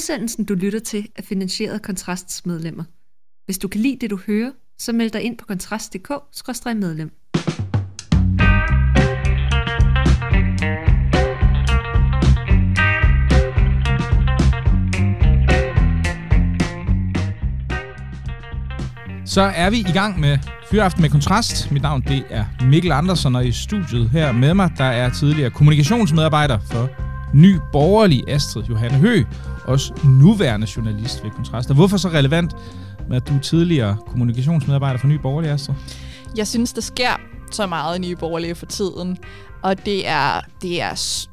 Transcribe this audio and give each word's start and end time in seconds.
Udsendelsen, 0.00 0.44
du 0.44 0.54
lytter 0.54 0.78
til, 0.78 1.08
er 1.16 1.22
finansieret 1.22 1.74
af 1.74 1.82
Kontrasts 1.82 2.46
medlemmer. 2.46 2.84
Hvis 3.44 3.58
du 3.58 3.68
kan 3.68 3.80
lide 3.80 3.96
det, 4.00 4.10
du 4.10 4.18
hører, 4.26 4.50
så 4.78 4.92
meld 4.92 5.10
dig 5.10 5.22
ind 5.22 5.38
på 5.38 5.46
kontrast.dk-medlem. 5.46 7.10
Så 19.26 19.40
er 19.40 19.70
vi 19.70 19.78
i 19.78 19.92
gang 19.92 20.20
med 20.20 20.38
Fyraften 20.70 21.02
med 21.02 21.10
Kontrast. 21.10 21.72
Mit 21.72 21.82
navn 21.82 22.02
det 22.02 22.24
er 22.30 22.44
Mikkel 22.64 22.92
Andersen, 22.92 23.36
og 23.36 23.46
i 23.46 23.52
studiet 23.52 24.10
her 24.10 24.32
med 24.32 24.54
mig, 24.54 24.70
der 24.78 24.84
er 24.84 25.10
tidligere 25.10 25.50
kommunikationsmedarbejder 25.50 26.58
for 26.70 26.90
Ny 27.34 27.56
Borgerlig 27.72 28.24
Astrid 28.28 28.64
Johanne 28.64 28.98
Hø, 28.98 29.24
også 29.70 29.92
nuværende 30.04 30.66
journalist 30.76 31.24
ved 31.24 31.30
Kontrast. 31.30 31.70
Og 31.70 31.76
hvorfor 31.76 31.96
så 31.96 32.08
relevant 32.08 32.56
med, 33.08 33.16
at 33.16 33.28
du 33.28 33.36
er 33.36 33.40
tidligere 33.40 33.96
kommunikationsmedarbejder 34.06 34.98
for 34.98 35.06
Nye 35.06 35.18
Borgerlige, 35.18 35.52
Astrid? 35.52 35.74
Jeg 36.36 36.46
synes, 36.46 36.72
der 36.72 36.80
sker 36.80 37.20
så 37.50 37.66
meget 37.66 37.98
i 37.98 38.00
Nye 38.00 38.16
Borgerlige 38.16 38.54
for 38.54 38.66
tiden, 38.66 39.18
og 39.62 39.86
det 39.86 40.08
er, 40.08 40.40
det 40.62 40.82
er, 40.82 41.26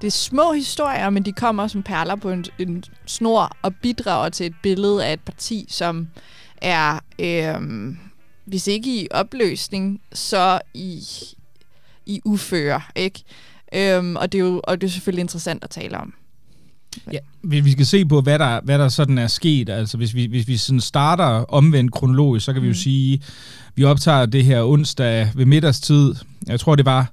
det 0.00 0.06
er 0.06 0.10
små 0.10 0.52
historier, 0.52 1.10
men 1.10 1.24
de 1.24 1.32
kommer 1.32 1.66
som 1.66 1.82
perler 1.82 2.16
på 2.16 2.30
en, 2.30 2.44
en 2.58 2.84
snor 3.06 3.56
og 3.62 3.74
bidrager 3.74 4.28
til 4.28 4.46
et 4.46 4.54
billede 4.62 5.06
af 5.06 5.12
et 5.12 5.20
parti, 5.20 5.66
som 5.68 6.08
er, 6.56 6.98
øh, 7.18 7.94
hvis 8.44 8.66
ikke 8.66 9.02
i 9.02 9.08
opløsning, 9.10 10.00
så 10.12 10.60
i, 10.74 11.02
i 12.06 12.20
uføre, 12.24 12.80
ikke? 12.96 13.24
Øhm, 13.74 14.16
og, 14.16 14.32
det 14.32 14.38
er 14.38 14.44
jo, 14.44 14.60
og 14.64 14.80
det 14.80 14.86
er 14.86 14.90
selvfølgelig 14.90 15.20
interessant 15.20 15.64
at 15.64 15.70
tale 15.70 15.98
om. 15.98 16.14
Ja, 17.12 17.18
vi 17.42 17.72
skal 17.72 17.86
se 17.86 18.04
på, 18.04 18.20
hvad 18.20 18.38
der, 18.38 18.60
hvad 18.64 18.78
der 18.78 18.88
sådan 18.88 19.18
er 19.18 19.26
sket. 19.26 19.68
Altså, 19.68 19.96
hvis 19.96 20.14
vi, 20.14 20.26
hvis 20.26 20.48
vi 20.48 20.56
sådan 20.56 20.80
starter 20.80 21.24
omvendt 21.24 21.92
kronologisk, 21.92 22.44
så 22.44 22.52
kan 22.52 22.62
vi 22.62 22.66
jo 22.66 22.72
mm. 22.72 22.74
sige, 22.74 23.22
vi 23.74 23.84
optager 23.84 24.26
det 24.26 24.44
her 24.44 24.62
onsdag 24.62 25.28
ved 25.34 25.46
middagstid. 25.46 26.14
Jeg 26.46 26.60
tror, 26.60 26.74
det 26.74 26.84
var 26.86 27.10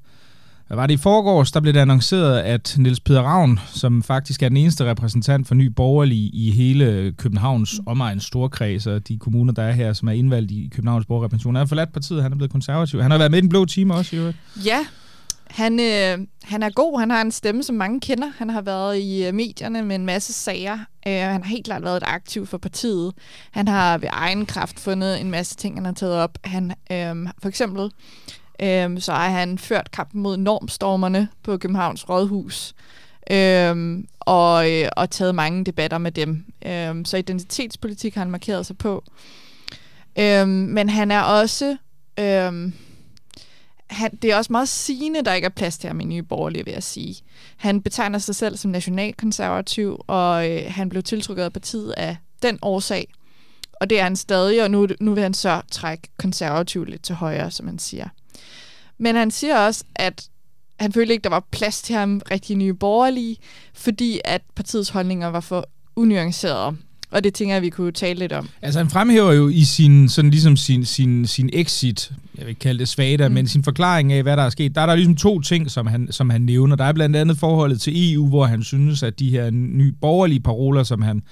hvad 0.72 0.78
var 0.78 0.88
det 0.88 0.94
i 0.94 0.98
forgårs, 0.98 1.52
der 1.52 1.60
blev 1.60 1.74
det 1.74 1.80
annonceret, 1.80 2.40
at 2.40 2.76
Niels 2.78 3.00
Peter 3.00 3.22
Ravn, 3.22 3.60
som 3.74 4.04
faktisk 4.04 4.44
er 4.44 4.48
den 4.50 4.58
eneste 4.58 4.86
repræsentant 4.86 5.48
for 5.48 5.56
Ny 5.56 5.66
Borgerlig 5.66 6.30
i 6.34 6.52
hele 6.52 7.14
Københavns 7.18 7.80
mm. 7.80 7.88
omegns 7.88 8.24
storkreds, 8.24 8.88
og 8.88 9.08
de 9.08 9.18
kommuner, 9.18 9.54
der 9.54 9.64
er 9.64 9.72
her, 9.72 9.94
som 9.94 10.08
er 10.08 10.12
indvalgt 10.12 10.52
i 10.52 10.70
Københavns 10.76 11.06
Borgerrepræsentation, 11.06 11.56
han 11.56 11.60
har 11.60 11.66
forladt 11.66 11.94
partiet, 11.94 12.24
han 12.24 12.32
er 12.32 12.36
blevet 12.36 12.52
konservativ. 12.52 13.02
Han 13.02 13.12
har 13.12 13.18
været 13.18 13.32
med 13.32 13.38
i 13.38 13.42
den 13.42 13.50
blå 13.50 13.66
time 13.66 13.94
også, 13.94 14.16
jo. 14.16 14.34
Ja, 14.66 14.80
han, 15.52 15.80
øh, 15.80 16.28
han 16.44 16.64
er 16.64 16.70
god, 16.70 17.00
han 17.00 17.10
har 17.10 17.22
en 17.22 17.32
stemme, 17.32 17.64
som 17.64 17.76
mange 17.76 18.00
kender. 18.00 18.32
Han 18.38 18.50
har 18.50 18.62
været 18.62 18.98
i 18.98 19.28
øh, 19.28 19.34
medierne 19.34 19.84
med 19.84 19.96
en 19.96 20.06
masse 20.06 20.34
sager. 20.34 20.74
Øh, 21.08 21.14
han 21.14 21.44
har 21.44 21.50
helt 21.50 21.66
klart 21.66 21.84
været 21.84 21.98
et 21.98 22.04
aktiv 22.08 22.46
for 22.46 22.58
partiet. 22.58 23.14
Han 23.52 23.68
har 23.68 23.98
ved 23.98 24.10
egen 24.12 24.46
kraft 24.46 24.80
fundet 24.80 25.22
en 25.22 25.32
masse 25.32 25.56
ting, 25.56 25.76
han 25.76 25.86
har 25.86 25.92
taget 25.92 26.16
op. 26.16 26.38
Han, 26.44 26.72
øh, 26.92 27.30
for 27.42 27.48
eksempel 27.48 27.92
øh, 28.64 29.02
så 29.02 29.12
har 29.12 29.30
han 29.30 29.58
ført 29.58 29.92
kampen 29.92 30.22
mod 30.22 30.38
normstormerne 30.38 31.28
på 31.44 31.58
Københavns 31.58 32.10
Rådhus. 32.10 32.74
Øhm, 33.32 34.08
og, 34.20 34.72
øh, 34.72 34.90
og 34.98 35.10
taget 35.10 35.36
mange 35.36 35.66
debatter 35.66 35.98
med 35.98 36.12
dem. 36.12 36.46
Øhm, 36.66 37.06
så 37.06 37.18
identitetspolitik 37.18 38.14
har 38.14 38.22
han 38.22 38.32
markeret 38.32 38.66
sig 38.66 38.78
på. 38.78 39.04
Øhm, 40.20 40.50
men 40.50 40.90
han 40.90 41.12
er 41.12 41.22
også... 41.22 41.78
Øhm, 42.20 42.74
han, 43.92 44.16
det 44.16 44.32
er 44.32 44.38
også 44.38 44.52
meget 44.54 44.70
sigende, 44.70 45.22
der 45.22 45.34
ikke 45.34 45.46
er 45.46 45.50
plads 45.50 45.78
til 45.78 45.88
ham 45.88 46.00
i 46.00 46.04
Nye 46.04 46.24
Borgerlige, 46.24 46.66
vil 46.66 46.74
jeg 46.74 46.84
sige. 46.84 47.16
Han 47.58 47.82
betegner 47.82 48.20
sig 48.20 48.36
selv 48.36 48.58
som 48.58 48.72
nationalkonservativ, 48.72 50.04
og 50.08 50.50
øh, 50.50 50.62
han 50.68 50.90
blev 50.90 51.04
tiltrukket 51.04 51.44
af 51.44 51.54
partiet 51.54 51.92
af 51.92 52.18
den 52.42 52.60
årsag. 52.62 53.14
Og 53.82 53.90
det 53.90 54.00
er 54.00 54.04
han 54.04 54.16
stadig, 54.16 54.64
og 54.64 54.72
nu, 54.72 54.88
nu 55.00 55.14
vil 55.14 55.24
han 55.24 55.34
så 55.34 55.62
trække 55.72 56.08
konservativ 56.18 56.86
lidt 56.86 57.04
til 57.04 57.16
højre, 57.16 57.52
som 57.52 57.66
man 57.66 57.80
siger. 57.80 58.08
Men 58.98 59.16
han 59.16 59.32
siger 59.32 59.58
også, 59.58 59.84
at 59.96 60.30
han 60.80 60.94
følte 60.94 61.14
ikke, 61.14 61.24
der 61.24 61.30
var 61.30 61.48
plads 61.52 61.82
til 61.82 61.96
ham 61.96 62.22
rigtig 62.32 62.58
nye 62.58 62.74
borgerlige, 62.74 63.38
fordi 63.74 64.22
at 64.26 64.42
partiets 64.56 64.90
holdninger 64.90 65.28
var 65.28 65.40
for 65.40 65.66
unuancerede. 65.96 66.78
Og 67.12 67.24
det 67.24 67.34
tænker 67.34 67.56
jeg, 67.56 67.62
vi 67.62 67.70
kunne 67.70 67.92
tale 67.92 68.20
lidt 68.20 68.32
om. 68.32 68.50
Altså 68.62 68.80
han 68.80 68.90
fremhæver 68.90 69.32
jo 69.32 69.48
i 69.48 69.64
sin, 69.64 70.10
sådan 70.10 70.32
ligesom 70.32 70.58
sin, 70.58 70.86
sin, 70.86 71.28
sin 71.28 71.50
exit, 71.54 72.12
jeg 72.38 72.48
vil 72.48 72.56
kalde 72.56 72.80
det 72.80 72.88
svada, 72.88 73.28
mm. 73.28 73.34
men 73.34 73.48
sin 73.48 73.64
forklaring 73.64 74.14
af, 74.14 74.24
hvad 74.24 74.38
der 74.38 74.44
er 74.44 74.50
sket, 74.50 74.76
der 74.76 74.82
er 74.82 74.86
der 74.86 74.96
ligesom 74.96 75.16
to 75.16 75.42
ting, 75.42 75.72
som 75.72 75.88
han, 75.88 76.08
som 76.12 76.30
han 76.30 76.42
nævner. 76.42 76.76
Der 76.76 76.84
er 76.84 76.94
blandt 76.94 77.16
andet 77.16 77.38
forholdet 77.38 77.82
til 77.82 78.14
EU, 78.14 78.28
hvor 78.28 78.46
han 78.46 78.64
synes, 78.64 79.04
at 79.04 79.20
de 79.20 79.30
her 79.30 79.50
nye 79.50 79.92
borgerlige 80.02 80.40
paroler, 80.40 80.84
som 80.84 81.02
han, 81.02 81.24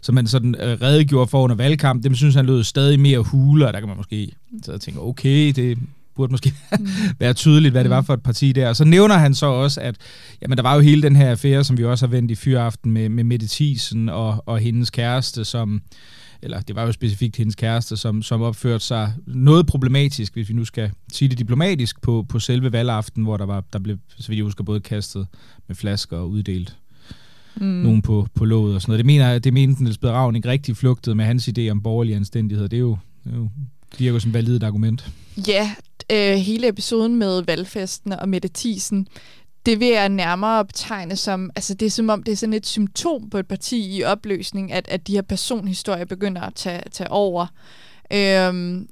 som 0.00 0.16
han 0.16 0.26
sådan 0.26 0.54
øh, 0.54 0.82
redegjorde 0.82 1.30
for 1.30 1.42
under 1.42 1.56
valgkamp, 1.56 2.04
dem 2.04 2.14
synes 2.14 2.34
han 2.34 2.46
lød 2.46 2.64
stadig 2.64 3.00
mere 3.00 3.18
hule, 3.18 3.66
og 3.66 3.72
der 3.72 3.80
kan 3.80 3.88
man 3.88 3.96
måske 3.96 4.32
så 4.62 4.78
tænke, 4.78 5.00
okay, 5.00 5.52
det 5.56 5.78
burde 6.18 6.32
måske 6.32 6.52
mm. 6.78 6.86
være 7.18 7.34
tydeligt, 7.34 7.72
hvad 7.72 7.84
det 7.84 7.90
var 7.90 8.00
mm. 8.00 8.06
for 8.06 8.14
et 8.14 8.22
parti 8.22 8.52
der. 8.52 8.68
Og 8.68 8.76
så 8.76 8.84
nævner 8.84 9.14
han 9.14 9.34
så 9.34 9.46
også, 9.46 9.80
at 9.80 9.96
jamen, 10.42 10.56
der 10.56 10.62
var 10.62 10.74
jo 10.74 10.80
hele 10.80 11.02
den 11.02 11.16
her 11.16 11.30
affære, 11.30 11.64
som 11.64 11.78
vi 11.78 11.84
også 11.84 12.06
har 12.06 12.10
vendt 12.10 12.30
i 12.30 12.34
fyraften 12.34 12.92
med, 12.92 13.08
med 13.08 13.24
Mette 13.24 13.46
Thiesen 13.50 14.08
og, 14.08 14.42
og 14.46 14.58
hendes 14.58 14.90
kæreste, 14.90 15.44
som 15.44 15.82
eller 16.42 16.60
det 16.60 16.76
var 16.76 16.86
jo 16.86 16.92
specifikt 16.92 17.36
hendes 17.36 17.54
kæreste, 17.54 17.96
som, 17.96 18.22
som 18.22 18.42
opførte 18.42 18.84
sig 18.84 19.12
noget 19.26 19.66
problematisk, 19.66 20.34
hvis 20.34 20.48
vi 20.48 20.54
nu 20.54 20.64
skal 20.64 20.90
sige 21.12 21.28
det 21.28 21.38
diplomatisk, 21.38 22.00
på, 22.00 22.26
på 22.28 22.38
selve 22.38 22.72
valgaften, 22.72 23.22
hvor 23.22 23.36
der, 23.36 23.46
var, 23.46 23.64
der 23.72 23.78
blev, 23.78 23.96
så 24.18 24.28
vidt 24.28 24.36
jeg 24.36 24.44
husker, 24.44 24.64
både 24.64 24.80
kastet 24.80 25.26
med 25.66 25.76
flasker 25.76 26.16
og 26.16 26.30
uddelt 26.30 26.76
mm. 27.56 27.66
nogen 27.66 28.02
på, 28.02 28.28
på 28.34 28.44
låget 28.44 28.74
og 28.74 28.82
sådan 28.82 28.90
noget. 28.90 28.98
Det 28.98 29.06
mener 29.06 29.38
det 29.38 29.52
mente 29.52 29.82
Niels 29.82 30.04
Ravn 30.04 30.36
ikke 30.36 30.48
rigtig 30.48 30.76
flugtede 30.76 31.16
med 31.16 31.24
hans 31.24 31.48
idé 31.48 31.68
om 31.68 31.82
borgerlig 31.82 32.14
anstændighed. 32.14 32.68
Det 32.68 32.76
er 32.76 32.80
jo, 32.80 32.98
det 33.24 33.32
er 33.32 33.36
jo 33.36 33.48
virker 33.98 34.18
som 34.18 34.34
validt 34.34 34.62
argument. 34.62 35.10
Ja, 35.46 35.74
øh, 36.12 36.34
hele 36.34 36.68
episoden 36.68 37.16
med 37.16 37.42
valgfesten 37.42 38.12
og 38.12 38.28
Mette 38.28 38.50
Thiesen, 38.54 39.08
det 39.66 39.80
vil 39.80 39.88
jeg 39.88 40.08
nærmere 40.08 40.64
betegne 40.64 41.16
som, 41.16 41.50
altså 41.56 41.74
det 41.74 41.86
er 41.86 41.90
som 41.90 42.08
om, 42.08 42.22
det 42.22 42.32
er 42.32 42.36
sådan 42.36 42.52
et 42.52 42.66
symptom 42.66 43.30
på 43.30 43.38
et 43.38 43.48
parti 43.48 43.96
i 43.98 44.04
opløsning, 44.04 44.72
at, 44.72 44.88
at 44.88 45.06
de 45.06 45.12
her 45.12 45.22
personhistorier 45.22 46.04
begynder 46.04 46.42
at 46.42 46.54
tage, 46.54 46.82
tage 46.90 47.10
over. 47.10 47.46
Øhm, 48.12 48.88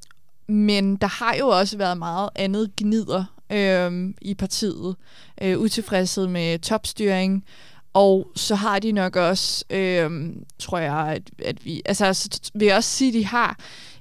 men 0.49 0.97
der 0.97 1.07
har 1.07 1.35
jo 1.35 1.49
også 1.49 1.79
været 1.79 1.99
meget 1.99 2.31
andet 2.35 2.77
gnider 2.77 3.25
øhm, 3.53 4.15
i 4.21 4.35
partiet. 4.35 4.97
Øh, 5.43 5.59
utilfredshed 5.59 6.27
med 6.27 6.59
topstyring, 6.59 7.45
og 7.93 8.31
så 8.35 8.55
har 8.55 8.79
de 8.79 8.93
nok 8.93 9.17
også, 9.17 9.65
øhm, 9.71 10.45
tror 10.59 10.79
jeg, 10.79 10.95
at, 10.95 11.23
at 11.45 11.65
vi, 11.65 11.83
altså 11.85 12.39
vil 12.55 12.67
jeg 12.67 12.77
også 12.77 12.91
sige, 12.91 13.09
at 13.09 13.15
de 13.15 13.27
har 13.27 13.59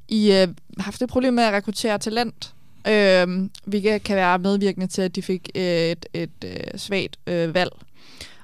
i 0.07 0.31
øh, 0.31 0.47
haft 0.79 1.01
et 1.01 1.09
problem 1.09 1.33
med 1.33 1.43
at 1.43 1.53
rekruttere 1.53 1.97
talent, 1.97 2.53
øh, 2.87 3.49
hvilket 3.65 4.03
kan 4.03 4.15
være 4.15 4.39
medvirkende 4.39 4.87
til, 4.87 5.01
at 5.01 5.15
de 5.15 5.21
fik 5.21 5.49
øh, 5.55 5.63
et, 5.63 6.05
et 6.13 6.29
øh, 6.45 6.79
svagt 6.79 7.19
øh, 7.27 7.53
valg. 7.53 7.71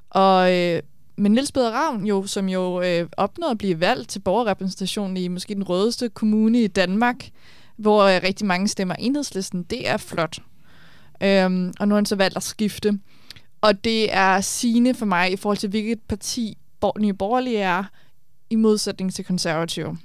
Og 0.10 0.58
øh, 0.58 0.82
men 1.16 1.32
Niels 1.32 1.52
Peder 1.52 1.72
Ravn, 1.72 2.06
jo, 2.06 2.28
som 2.28 2.50
jo 2.50 2.82
øh, 2.82 3.08
opnåede 3.18 3.52
at 3.52 3.58
blive 3.58 3.80
valgt 3.80 4.10
til 4.10 4.20
borgerrepræsentationen 4.20 5.18
i 5.18 5.28
måske 5.28 5.56
den 5.56 5.64
rødeste 5.64 6.10
kommune 6.10 6.64
i 6.64 6.68
Danmark, 6.68 7.30
hvor 7.76 8.04
øh, 8.04 8.22
rigtig 8.24 8.48
mange 8.48 8.68
stemmer 8.68 8.96
enhedslisten, 8.96 9.64
det 9.64 9.90
er 9.90 9.98
flot. 9.98 10.40
Øhm, 11.24 11.74
og 11.80 11.88
nu 11.88 11.94
har 11.94 11.98
han 11.98 12.06
så 12.06 12.16
valgt 12.16 12.38
at 12.38 12.44
skifte. 12.44 13.00
Og 13.62 13.84
det 13.84 14.16
er 14.16 14.42
sigende 14.42 14.94
for 14.94 15.06
mig 15.06 15.32
i 15.32 15.36
forhold 15.36 15.58
til, 15.58 15.70
hvilket 15.70 16.00
parti 16.08 16.58
Nye 17.00 17.14
Borgerlige 17.14 17.60
er, 17.60 17.84
i 18.50 18.56
modsætning 18.56 19.14
til 19.14 19.26
konservative. 19.26 19.98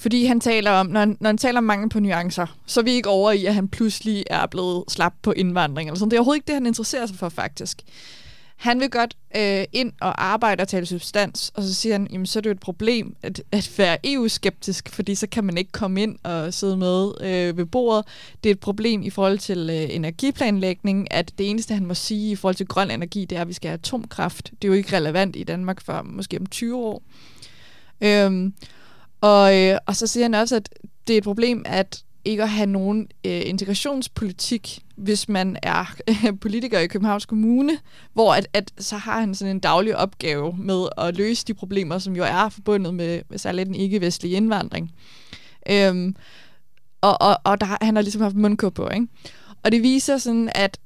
Fordi 0.00 0.24
han 0.24 0.40
taler 0.40 0.70
om, 0.70 0.86
når 0.86 1.00
han, 1.00 1.16
når 1.20 1.28
han 1.28 1.38
taler 1.38 1.58
om 1.58 1.64
mangel 1.64 1.88
på 1.88 2.00
nuancer, 2.00 2.46
så 2.66 2.80
er 2.80 2.84
vi 2.84 2.90
ikke 2.90 3.08
over 3.08 3.32
i, 3.32 3.44
at 3.44 3.54
han 3.54 3.68
pludselig 3.68 4.24
er 4.30 4.46
blevet 4.46 4.84
slap 4.88 5.14
på 5.22 5.32
indvandring. 5.32 5.88
Eller 5.88 5.98
sådan. 5.98 6.10
Det 6.10 6.16
er 6.16 6.20
overhovedet 6.20 6.38
ikke 6.38 6.46
det, 6.46 6.54
han 6.54 6.66
interesserer 6.66 7.06
sig 7.06 7.16
for, 7.16 7.28
faktisk. 7.28 7.82
Han 8.56 8.80
vil 8.80 8.90
godt 8.90 9.16
øh, 9.36 9.64
ind 9.72 9.92
og 10.00 10.24
arbejde 10.24 10.60
og 10.60 10.68
tale 10.68 10.86
substans, 10.86 11.52
og 11.54 11.62
så 11.62 11.74
siger 11.74 11.94
han, 11.94 12.08
jamen 12.12 12.26
så 12.26 12.38
er 12.38 12.40
det 12.40 12.50
jo 12.50 12.52
et 12.52 12.60
problem 12.60 13.16
at, 13.22 13.42
at 13.52 13.72
være 13.78 13.98
EU-skeptisk, 14.04 14.88
fordi 14.88 15.14
så 15.14 15.26
kan 15.26 15.44
man 15.44 15.58
ikke 15.58 15.72
komme 15.72 16.02
ind 16.02 16.18
og 16.22 16.54
sidde 16.54 16.76
med 16.76 17.12
øh, 17.20 17.56
ved 17.56 17.66
bordet. 17.66 18.04
Det 18.44 18.50
er 18.50 18.54
et 18.54 18.60
problem 18.60 19.02
i 19.02 19.10
forhold 19.10 19.38
til 19.38 19.70
øh, 19.70 19.94
energiplanlægning, 19.94 21.12
at 21.12 21.32
det 21.38 21.50
eneste, 21.50 21.74
han 21.74 21.86
må 21.86 21.94
sige 21.94 22.30
i 22.30 22.36
forhold 22.36 22.56
til 22.56 22.66
grøn 22.66 22.90
energi, 22.90 23.24
det 23.24 23.38
er, 23.38 23.42
at 23.42 23.48
vi 23.48 23.52
skal 23.52 23.68
have 23.68 23.78
atomkraft. 23.78 24.50
Det 24.62 24.68
er 24.68 24.72
jo 24.72 24.74
ikke 24.74 24.96
relevant 24.96 25.36
i 25.36 25.44
Danmark 25.44 25.80
for 25.80 26.02
måske 26.04 26.38
om 26.40 26.46
20 26.46 26.76
år. 26.76 27.02
Øhm, 28.00 28.54
og, 29.20 29.58
øh, 29.58 29.78
og 29.86 29.96
så 29.96 30.06
siger 30.06 30.24
han 30.24 30.34
også, 30.34 30.56
at 30.56 30.68
det 31.06 31.12
er 31.12 31.18
et 31.18 31.24
problem, 31.24 31.62
at 31.66 32.04
ikke 32.24 32.42
at 32.42 32.48
have 32.48 32.66
nogen 32.66 33.08
øh, 33.24 33.42
integrationspolitik, 33.44 34.78
hvis 34.96 35.28
man 35.28 35.56
er 35.62 35.94
øh, 36.08 36.38
politiker 36.40 36.78
i 36.78 36.86
Københavns 36.86 37.26
Kommune, 37.26 37.78
hvor 38.12 38.34
at, 38.34 38.48
at 38.52 38.72
så 38.78 38.96
har 38.96 39.20
han 39.20 39.34
sådan 39.34 39.56
en 39.56 39.60
daglig 39.60 39.96
opgave 39.96 40.56
med 40.58 40.88
at 40.98 41.16
løse 41.16 41.46
de 41.46 41.54
problemer, 41.54 41.98
som 41.98 42.16
jo 42.16 42.24
er 42.24 42.48
forbundet 42.48 42.94
med, 42.94 43.22
med 43.28 43.38
særligt 43.38 43.66
den 43.66 43.74
ikke-vestlige 43.74 44.36
indvandring. 44.36 44.92
Øhm, 45.70 46.16
og, 47.00 47.22
og, 47.22 47.36
og 47.44 47.60
der, 47.60 47.84
han 47.84 47.96
har 47.96 48.02
ligesom 48.02 48.22
haft 48.22 48.36
mundkur 48.36 48.70
på, 48.70 48.88
ikke? 48.88 49.06
Og 49.62 49.72
det 49.72 49.82
viser 49.82 50.18
sådan, 50.18 50.50
at 50.54 50.78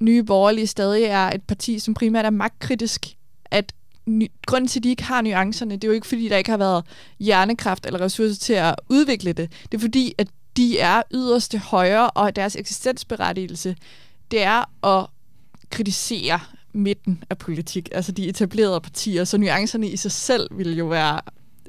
Nye 0.00 0.22
Borgerlige 0.22 0.66
stadig 0.66 1.04
er 1.04 1.30
et 1.30 1.42
parti, 1.42 1.78
som 1.78 1.94
primært 1.94 2.24
er 2.24 2.30
magtkritisk, 2.30 3.06
at 3.50 3.72
ny, 4.06 4.30
grunden 4.46 4.68
til, 4.68 4.78
at 4.80 4.84
de 4.84 4.88
ikke 4.88 5.04
har 5.04 5.22
nuancerne, 5.22 5.74
det 5.74 5.84
er 5.84 5.88
jo 5.88 5.94
ikke, 5.94 6.06
fordi 6.06 6.28
der 6.28 6.36
ikke 6.36 6.50
har 6.50 6.56
været 6.56 6.84
hjernekraft 7.18 7.86
eller 7.86 8.00
ressourcer 8.00 8.36
til 8.36 8.52
at 8.52 8.74
udvikle 8.88 9.32
det. 9.32 9.52
Det 9.72 9.78
er 9.78 9.80
fordi, 9.80 10.14
at 10.18 10.28
de 10.56 10.78
er 10.78 11.02
yderste 11.14 11.58
højre, 11.58 12.10
og 12.10 12.36
deres 12.36 12.56
eksistensberettigelse, 12.56 13.76
det 14.30 14.42
er 14.42 14.86
at 14.86 15.06
kritisere 15.70 16.40
midten 16.72 17.24
af 17.30 17.38
politik, 17.38 17.88
altså 17.92 18.12
de 18.12 18.28
etablerede 18.28 18.80
partier, 18.80 19.24
så 19.24 19.38
nuancerne 19.38 19.88
i 19.88 19.96
sig 19.96 20.12
selv 20.12 20.48
vil 20.58 20.76
jo 20.76 20.86
være, 20.86 21.20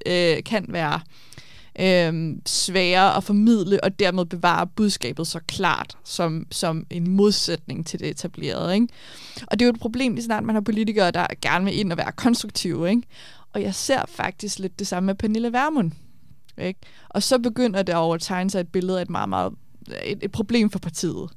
øh, 0.05 0.43
kan 0.43 0.65
være 0.69 0.99
øh, 1.79 2.37
svære 2.45 3.17
at 3.17 3.23
formidle, 3.23 3.83
og 3.83 3.99
dermed 3.99 4.25
bevare 4.25 4.67
budskabet 4.67 5.27
så 5.27 5.39
klart 5.47 5.97
som, 6.03 6.47
som 6.51 6.87
en 6.89 7.11
modsætning 7.11 7.85
til 7.85 7.99
det 7.99 8.09
etablerede. 8.09 8.73
Ikke? 8.73 8.87
Og 9.47 9.59
det 9.59 9.61
er 9.61 9.67
jo 9.67 9.73
et 9.73 9.79
problem, 9.79 10.15
lige 10.15 10.25
snart 10.25 10.43
man 10.43 10.55
har 10.55 10.61
politikere, 10.61 11.11
der 11.11 11.27
gerne 11.41 11.65
vil 11.65 11.79
ind 11.79 11.91
og 11.91 11.97
være 11.97 12.11
konstruktive. 12.11 12.89
Ikke? 12.89 13.01
Og 13.53 13.61
jeg 13.61 13.75
ser 13.75 14.01
faktisk 14.07 14.59
lidt 14.59 14.79
det 14.79 14.87
samme 14.87 15.05
med 15.05 15.15
Pernille 15.15 15.53
Vermund. 15.53 15.91
Ikke? 16.61 16.79
Og 17.09 17.23
så 17.23 17.39
begynder 17.39 17.83
det 17.83 17.95
over 17.95 18.15
at 18.15 18.21
tegne 18.21 18.49
sig 18.49 18.59
et 18.59 18.67
billede 18.67 18.97
af 18.97 19.01
et 19.01 19.09
meget, 19.09 19.29
meget 19.29 19.53
et, 20.05 20.19
et 20.21 20.31
problem 20.31 20.69
for 20.69 20.79
partiet. 20.79 21.29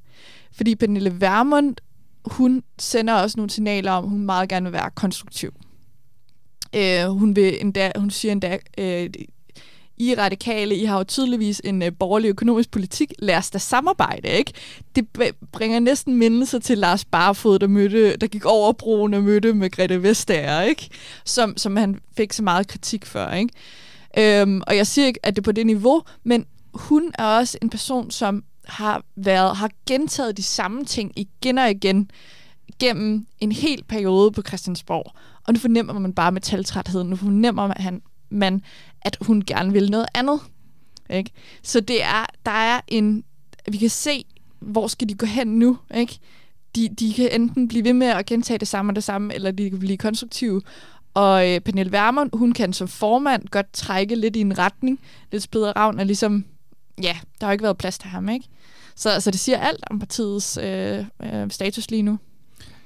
Fordi 0.52 0.75
Pernille 0.75 1.20
Vermund, 1.20 1.76
hun 2.25 2.62
sender 2.79 3.14
også 3.14 3.37
nogle 3.37 3.50
signaler 3.50 3.93
om, 3.93 4.05
at 4.05 4.11
hun 4.11 4.20
meget 4.20 4.49
gerne 4.49 4.64
vil 4.64 4.73
være 4.73 4.91
konstruktiv. 4.91 5.55
Øh, 6.76 7.06
hun, 7.06 7.37
vil 7.37 7.58
endda, 7.61 7.93
hun 7.96 8.11
siger 8.11 8.32
endda, 8.32 8.58
øh, 8.79 9.11
i 9.98 10.14
radikale, 10.14 10.76
I 10.76 10.84
har 10.84 10.98
jo 10.98 11.04
tydeligvis 11.04 11.60
en 11.64 11.82
øh, 11.82 11.92
borgerlig 11.98 12.28
økonomisk 12.28 12.70
politik, 12.70 13.12
lad 13.18 13.36
os 13.36 13.50
da 13.50 13.58
samarbejde, 13.58 14.28
ikke? 14.28 14.52
Det 14.94 15.06
bringer 15.52 15.80
næsten 15.80 16.14
mindelser 16.14 16.58
til 16.58 16.78
Lars 16.78 17.04
Barfod, 17.04 17.58
der, 17.58 17.66
mødte, 17.66 18.16
der 18.16 18.26
gik 18.26 18.44
over 18.44 18.72
broen 18.72 19.14
og 19.14 19.22
mødte 19.22 19.54
med 19.54 19.70
Grete 19.70 20.02
Vestager, 20.02 20.62
ikke? 20.62 20.88
Som, 21.24 21.56
som 21.56 21.76
han 21.76 22.00
fik 22.16 22.32
så 22.32 22.42
meget 22.42 22.68
kritik 22.68 23.06
for, 23.06 23.30
ikke? 23.30 23.52
Øhm, 24.18 24.62
og 24.66 24.76
jeg 24.76 24.86
siger 24.86 25.06
ikke, 25.06 25.20
at 25.22 25.36
det 25.36 25.42
er 25.42 25.44
på 25.44 25.52
det 25.52 25.66
niveau, 25.66 26.02
men 26.24 26.46
hun 26.74 27.12
er 27.18 27.24
også 27.24 27.58
en 27.62 27.70
person, 27.70 28.10
som 28.10 28.44
har 28.64 29.02
været 29.16 29.56
har 29.56 29.70
gentaget 29.86 30.36
de 30.36 30.42
samme 30.42 30.84
ting 30.84 31.12
igen 31.16 31.58
og 31.58 31.70
igen 31.70 32.10
gennem 32.78 33.26
en 33.40 33.52
hel 33.52 33.84
periode 33.88 34.30
på 34.30 34.42
Christiansborg. 34.42 35.12
Og 35.46 35.52
nu 35.52 35.58
fornemmer 35.58 35.98
man 35.98 36.12
bare 36.12 36.32
med 36.32 36.40
taltræthed, 36.40 37.04
nu 37.04 37.16
fornemmer 37.16 37.66
man, 37.66 37.76
at 37.76 37.82
han, 37.82 38.02
man, 38.30 38.62
at 39.02 39.16
hun 39.20 39.42
gerne 39.46 39.72
vil 39.72 39.90
noget 39.90 40.06
andet. 40.14 40.40
Ikke? 41.10 41.30
Så 41.62 41.80
det 41.80 42.04
er, 42.04 42.26
der 42.46 42.50
er 42.50 42.80
en, 42.88 43.24
vi 43.68 43.78
kan 43.78 43.90
se, 43.90 44.24
hvor 44.60 44.86
skal 44.86 45.08
de 45.08 45.14
gå 45.14 45.26
hen 45.26 45.46
nu, 45.46 45.78
ikke? 45.94 46.18
De, 46.76 46.88
de 46.88 47.14
kan 47.14 47.28
enten 47.32 47.68
blive 47.68 47.84
ved 47.84 47.92
med 47.92 48.06
at 48.06 48.26
gentage 48.26 48.58
det 48.58 48.68
samme 48.68 48.90
og 48.90 48.96
det 48.96 49.04
samme, 49.04 49.34
eller 49.34 49.50
de 49.50 49.70
kan 49.70 49.78
blive 49.78 49.96
konstruktive. 49.96 50.62
Og 51.14 51.50
øh, 51.50 51.60
Pernille 51.60 51.92
Vermund, 51.92 52.30
hun 52.32 52.52
kan 52.52 52.72
som 52.72 52.88
formand 52.88 53.48
godt 53.48 53.72
trække 53.72 54.14
lidt 54.14 54.36
i 54.36 54.40
en 54.40 54.58
retning. 54.58 55.00
Lidt 55.32 55.42
spædre 55.42 55.72
ravn, 55.72 55.98
og 55.98 56.06
ligesom, 56.06 56.44
ja, 57.02 57.16
der 57.40 57.46
har 57.46 57.52
jo 57.52 57.52
ikke 57.52 57.64
været 57.64 57.78
plads 57.78 57.98
til 57.98 58.08
ham, 58.08 58.28
ikke? 58.28 58.48
Så 58.96 59.10
altså, 59.10 59.30
det 59.30 59.40
siger 59.40 59.58
alt 59.58 59.84
om 59.90 59.98
partiets 59.98 60.58
øh, 60.62 61.04
øh, 61.22 61.50
status 61.50 61.90
lige 61.90 62.02
nu. 62.02 62.18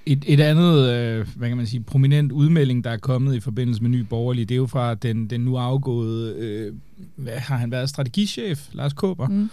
Et, 0.07 0.25
et 0.27 0.41
andet, 0.41 0.89
øh, 0.89 1.27
hvad 1.37 1.49
kan 1.49 1.57
man 1.57 1.67
sige, 1.67 1.83
prominent 1.83 2.33
udmelding, 2.33 2.85
der 2.85 2.91
er 2.91 2.97
kommet 2.97 3.35
i 3.35 3.41
forbindelse 3.41 3.83
med 3.83 3.91
Ny 3.91 4.01
Borgerlig, 4.01 4.49
det 4.49 4.55
er 4.55 4.57
jo 4.57 4.67
fra 4.67 4.95
den, 4.95 5.31
den 5.31 5.41
nu 5.41 5.57
afgåede, 5.57 6.35
øh, 6.39 6.75
hvad 7.17 7.37
har 7.37 7.57
han 7.57 7.71
været, 7.71 7.89
strategichef, 7.89 8.69
Lars 8.73 8.93
Kåber, 8.93 9.29
mm. 9.29 9.51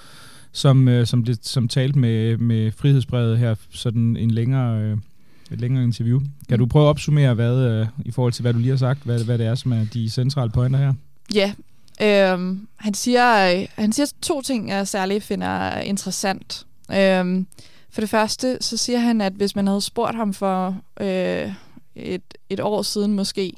som, 0.52 0.88
øh, 0.88 1.08
som, 1.08 1.24
det, 1.24 1.46
som 1.46 1.68
talte 1.68 2.00
med, 2.00 2.38
med 2.38 2.72
Frihedsbrevet 2.72 3.38
her, 3.38 3.56
sådan 3.70 4.18
en 4.18 4.32
længere, 4.32 4.82
øh, 4.82 4.98
et 5.52 5.62
længere 5.62 5.84
interview. 5.84 6.20
Kan 6.20 6.30
mm. 6.50 6.58
du 6.58 6.66
prøve 6.66 6.86
at 6.86 6.90
opsummere, 6.90 7.34
hvad, 7.34 7.58
øh, 7.58 7.88
i 8.06 8.12
forhold 8.12 8.34
til 8.34 8.42
hvad 8.42 8.54
du 8.54 8.60
lige 8.60 8.70
har 8.70 8.78
sagt, 8.78 9.04
hvad, 9.04 9.24
hvad 9.24 9.38
det 9.38 9.46
er, 9.46 9.56
som 9.56 9.72
er 9.72 9.86
de 9.94 10.10
centrale 10.10 10.52
pointer 10.52 10.80
her? 10.80 10.94
Ja, 11.34 11.54
øh, 12.02 12.58
han, 12.76 12.94
siger, 12.94 13.56
øh, 13.60 13.66
han 13.76 13.92
siger 13.92 14.14
to 14.22 14.42
ting, 14.42 14.70
jeg 14.70 14.88
særligt 14.88 15.24
finder 15.24 15.80
interessant. 15.80 16.66
Øh, 16.92 17.44
for 17.92 18.02
det 18.02 18.10
første, 18.10 18.58
så 18.62 18.78
siger 18.78 19.00
han, 19.00 19.22
at 19.22 19.34
hvis 19.34 19.56
man 19.56 19.68
havde 19.68 19.82
spurgt 19.82 20.16
ham 20.16 20.34
for 20.34 20.78
øh, 21.00 21.52
et, 21.96 22.22
et 22.50 22.60
år 22.60 22.82
siden 22.82 23.14
måske, 23.14 23.54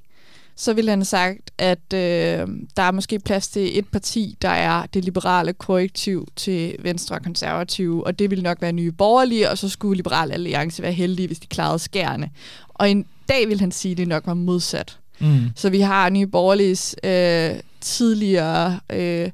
så 0.56 0.74
ville 0.74 0.92
han 0.92 1.00
have 1.00 1.06
sagt, 1.06 1.52
at 1.58 1.94
øh, 1.94 2.48
der 2.78 2.84
er 2.84 2.92
måske 2.92 3.20
plads 3.20 3.48
til 3.48 3.80
et 3.80 3.88
parti, 3.88 4.38
der 4.42 4.50
er 4.50 4.86
det 4.86 5.06
liberale 5.06 5.54
korrektiv 5.54 6.28
til 6.36 6.76
Venstre 6.80 7.16
og 7.16 7.24
Konservative, 7.24 8.06
og 8.06 8.20
det 8.20 8.30
ville 8.30 8.44
nok 8.44 8.62
være 8.62 8.72
nye 8.72 8.92
borgerlige, 8.92 9.50
og 9.50 9.58
så 9.58 9.70
skulle 9.70 9.98
Liberale 9.98 10.34
Alliance 10.34 10.82
være 10.82 10.92
heldige, 10.92 11.28
hvis 11.28 11.40
de 11.40 11.48
klarede 11.48 11.80
skærene. 11.80 12.30
Og 12.68 12.92
en 12.92 13.06
dag 13.30 13.48
vil 13.48 13.60
han 13.60 13.72
sige, 13.72 13.92
at 13.92 13.98
det 13.98 14.08
nok 14.08 14.28
var 14.28 14.34
modsat. 14.34 14.98
Mm. 15.20 15.50
Så 15.56 15.70
vi 15.70 15.80
har 15.80 16.10
nye 16.10 16.28
borgerliges 16.28 16.96
øh, 17.04 17.56
tidligere 17.82 18.80
øh, 18.90 19.30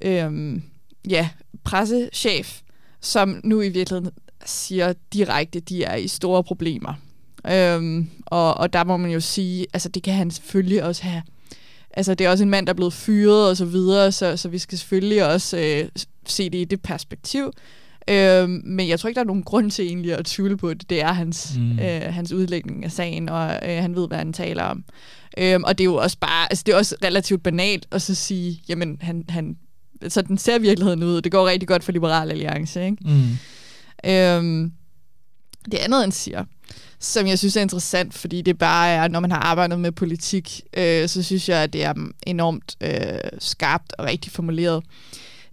øh, 0.00 0.60
ja, 1.08 1.28
pressechef, 1.64 2.60
som 3.00 3.40
nu 3.44 3.60
i 3.60 3.68
virkeligheden 3.68 4.12
siger 4.44 4.92
direkte, 5.12 5.60
de 5.60 5.84
er 5.84 5.96
i 5.96 6.08
store 6.08 6.44
problemer. 6.44 6.94
Øhm, 7.50 8.10
og, 8.26 8.54
og 8.54 8.72
der 8.72 8.84
må 8.84 8.96
man 8.96 9.10
jo 9.10 9.20
sige, 9.20 9.66
altså 9.72 9.88
det 9.88 10.02
kan 10.02 10.14
han 10.14 10.30
selvfølgelig 10.30 10.84
også 10.84 11.02
have. 11.02 11.22
Altså 11.90 12.14
det 12.14 12.24
er 12.26 12.30
også 12.30 12.44
en 12.44 12.50
mand, 12.50 12.66
der 12.66 12.72
er 12.72 12.76
blevet 12.76 12.92
fyret 12.92 13.50
og 13.50 13.56
så 13.56 13.64
videre, 13.64 14.12
så, 14.12 14.36
så 14.36 14.48
vi 14.48 14.58
skal 14.58 14.78
selvfølgelig 14.78 15.26
også 15.26 15.58
øh, 15.58 15.88
se 16.26 16.50
det 16.50 16.58
i 16.58 16.64
det 16.64 16.82
perspektiv. 16.82 17.52
Øhm, 18.10 18.62
men 18.64 18.88
jeg 18.88 19.00
tror 19.00 19.08
ikke, 19.08 19.16
der 19.18 19.22
er 19.22 19.26
nogen 19.26 19.42
grund 19.42 19.70
til 19.70 19.86
egentlig 19.86 20.14
at 20.14 20.26
tvivle 20.26 20.56
på 20.56 20.74
det. 20.74 20.90
Det 20.90 21.02
er 21.02 21.12
hans, 21.12 21.52
mm. 21.58 21.78
øh, 21.78 22.02
hans 22.02 22.32
udlægning 22.32 22.84
af 22.84 22.92
sagen, 22.92 23.28
og 23.28 23.60
øh, 23.62 23.76
han 23.76 23.96
ved, 23.96 24.08
hvad 24.08 24.18
han 24.18 24.32
taler 24.32 24.62
om. 24.62 24.84
Øhm, 25.38 25.64
og 25.64 25.78
det 25.78 25.84
er 25.84 25.90
jo 25.90 25.94
også 25.94 26.18
bare, 26.20 26.46
altså 26.50 26.62
det 26.66 26.72
er 26.72 26.76
også 26.76 26.96
relativt 27.04 27.42
banalt 27.42 27.86
at 27.90 28.02
så 28.02 28.14
sige, 28.14 28.62
jamen 28.68 28.98
han, 29.00 29.24
han 29.28 29.56
så 30.08 30.22
den 30.22 30.38
ser 30.38 30.58
virkeligheden 30.58 31.02
ud. 31.02 31.20
Det 31.20 31.32
går 31.32 31.48
rigtig 31.48 31.68
godt 31.68 31.84
for 31.84 31.92
Liberal 31.92 32.30
Alliance. 32.30 32.84
Ikke? 32.84 32.96
Mm. 33.00 33.38
Øhm, 34.10 34.72
det 35.64 35.78
andet, 35.78 36.00
han 36.00 36.12
siger, 36.12 36.44
som 36.98 37.26
jeg 37.26 37.38
synes 37.38 37.56
er 37.56 37.60
interessant, 37.60 38.14
fordi 38.14 38.42
det 38.42 38.58
bare 38.58 38.88
er, 38.88 39.08
når 39.08 39.20
man 39.20 39.30
har 39.30 39.38
arbejdet 39.38 39.80
med 39.80 39.92
politik, 39.92 40.62
øh, 40.76 41.08
så 41.08 41.22
synes 41.22 41.48
jeg, 41.48 41.62
at 41.62 41.72
det 41.72 41.84
er 41.84 41.94
enormt 42.26 42.76
øh, 42.80 43.18
skarpt 43.38 43.92
og 43.98 44.04
rigtig 44.04 44.32
formuleret. 44.32 44.84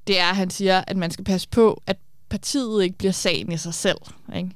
Det 0.08 0.20
er, 0.20 0.30
at 0.30 0.36
han 0.36 0.50
siger, 0.50 0.84
at 0.88 0.98
man 0.98 1.12
skal 1.12 1.26
passe 1.26 1.48
på, 1.50 1.82
at 1.88 1.98
partiet 2.30 2.84
ikke 2.84 2.98
bliver 2.98 3.12
sagen 3.12 3.52
i 3.52 3.58
sig 3.58 3.74
selv. 3.74 3.98
Ikke? 4.36 4.50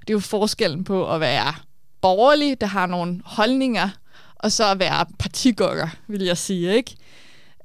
Det 0.00 0.10
er 0.10 0.14
jo 0.14 0.20
forskellen 0.20 0.84
på 0.84 1.14
at 1.14 1.20
være 1.20 1.54
borgerlig, 2.00 2.60
der 2.60 2.66
har 2.66 2.86
nogle 2.86 3.20
holdninger, 3.24 3.88
og 4.36 4.52
så 4.52 4.70
at 4.70 4.78
være 4.78 5.06
partigokker, 5.18 5.88
vil 6.08 6.22
jeg 6.22 6.38
sige. 6.38 6.76
Ikke? 6.76 6.96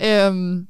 Øhm, 0.02 0.68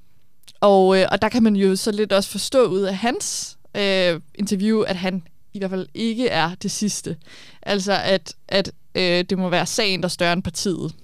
og, 0.62 1.00
øh, 1.00 1.08
og 1.12 1.22
der 1.22 1.30
kan 1.30 1.44
man 1.44 1.56
jo 1.56 1.76
så 1.76 1.92
lidt 1.92 2.14
også 2.14 2.30
forstå 2.30 2.66
ud 2.66 2.82
af 2.82 2.98
hans 2.98 3.58
øh, 3.78 4.22
interview, 4.36 4.82
at 4.82 4.96
han 4.96 5.24
i 5.54 5.60
hvert 5.60 5.70
fald 5.70 5.88
ikke 5.94 6.28
er 6.28 6.56
det 6.56 6.72
sidste. 6.72 7.18
Altså, 7.62 7.94
at, 8.04 8.34
at 8.48 8.72
øh, 8.96 9.26
det 9.30 9.38
må 9.38 9.50
være 9.50 9.66
sagen, 9.66 10.02
der 10.02 10.08
er 10.08 10.10
større 10.10 10.34
end 10.34 10.44
partiet. 10.44 10.96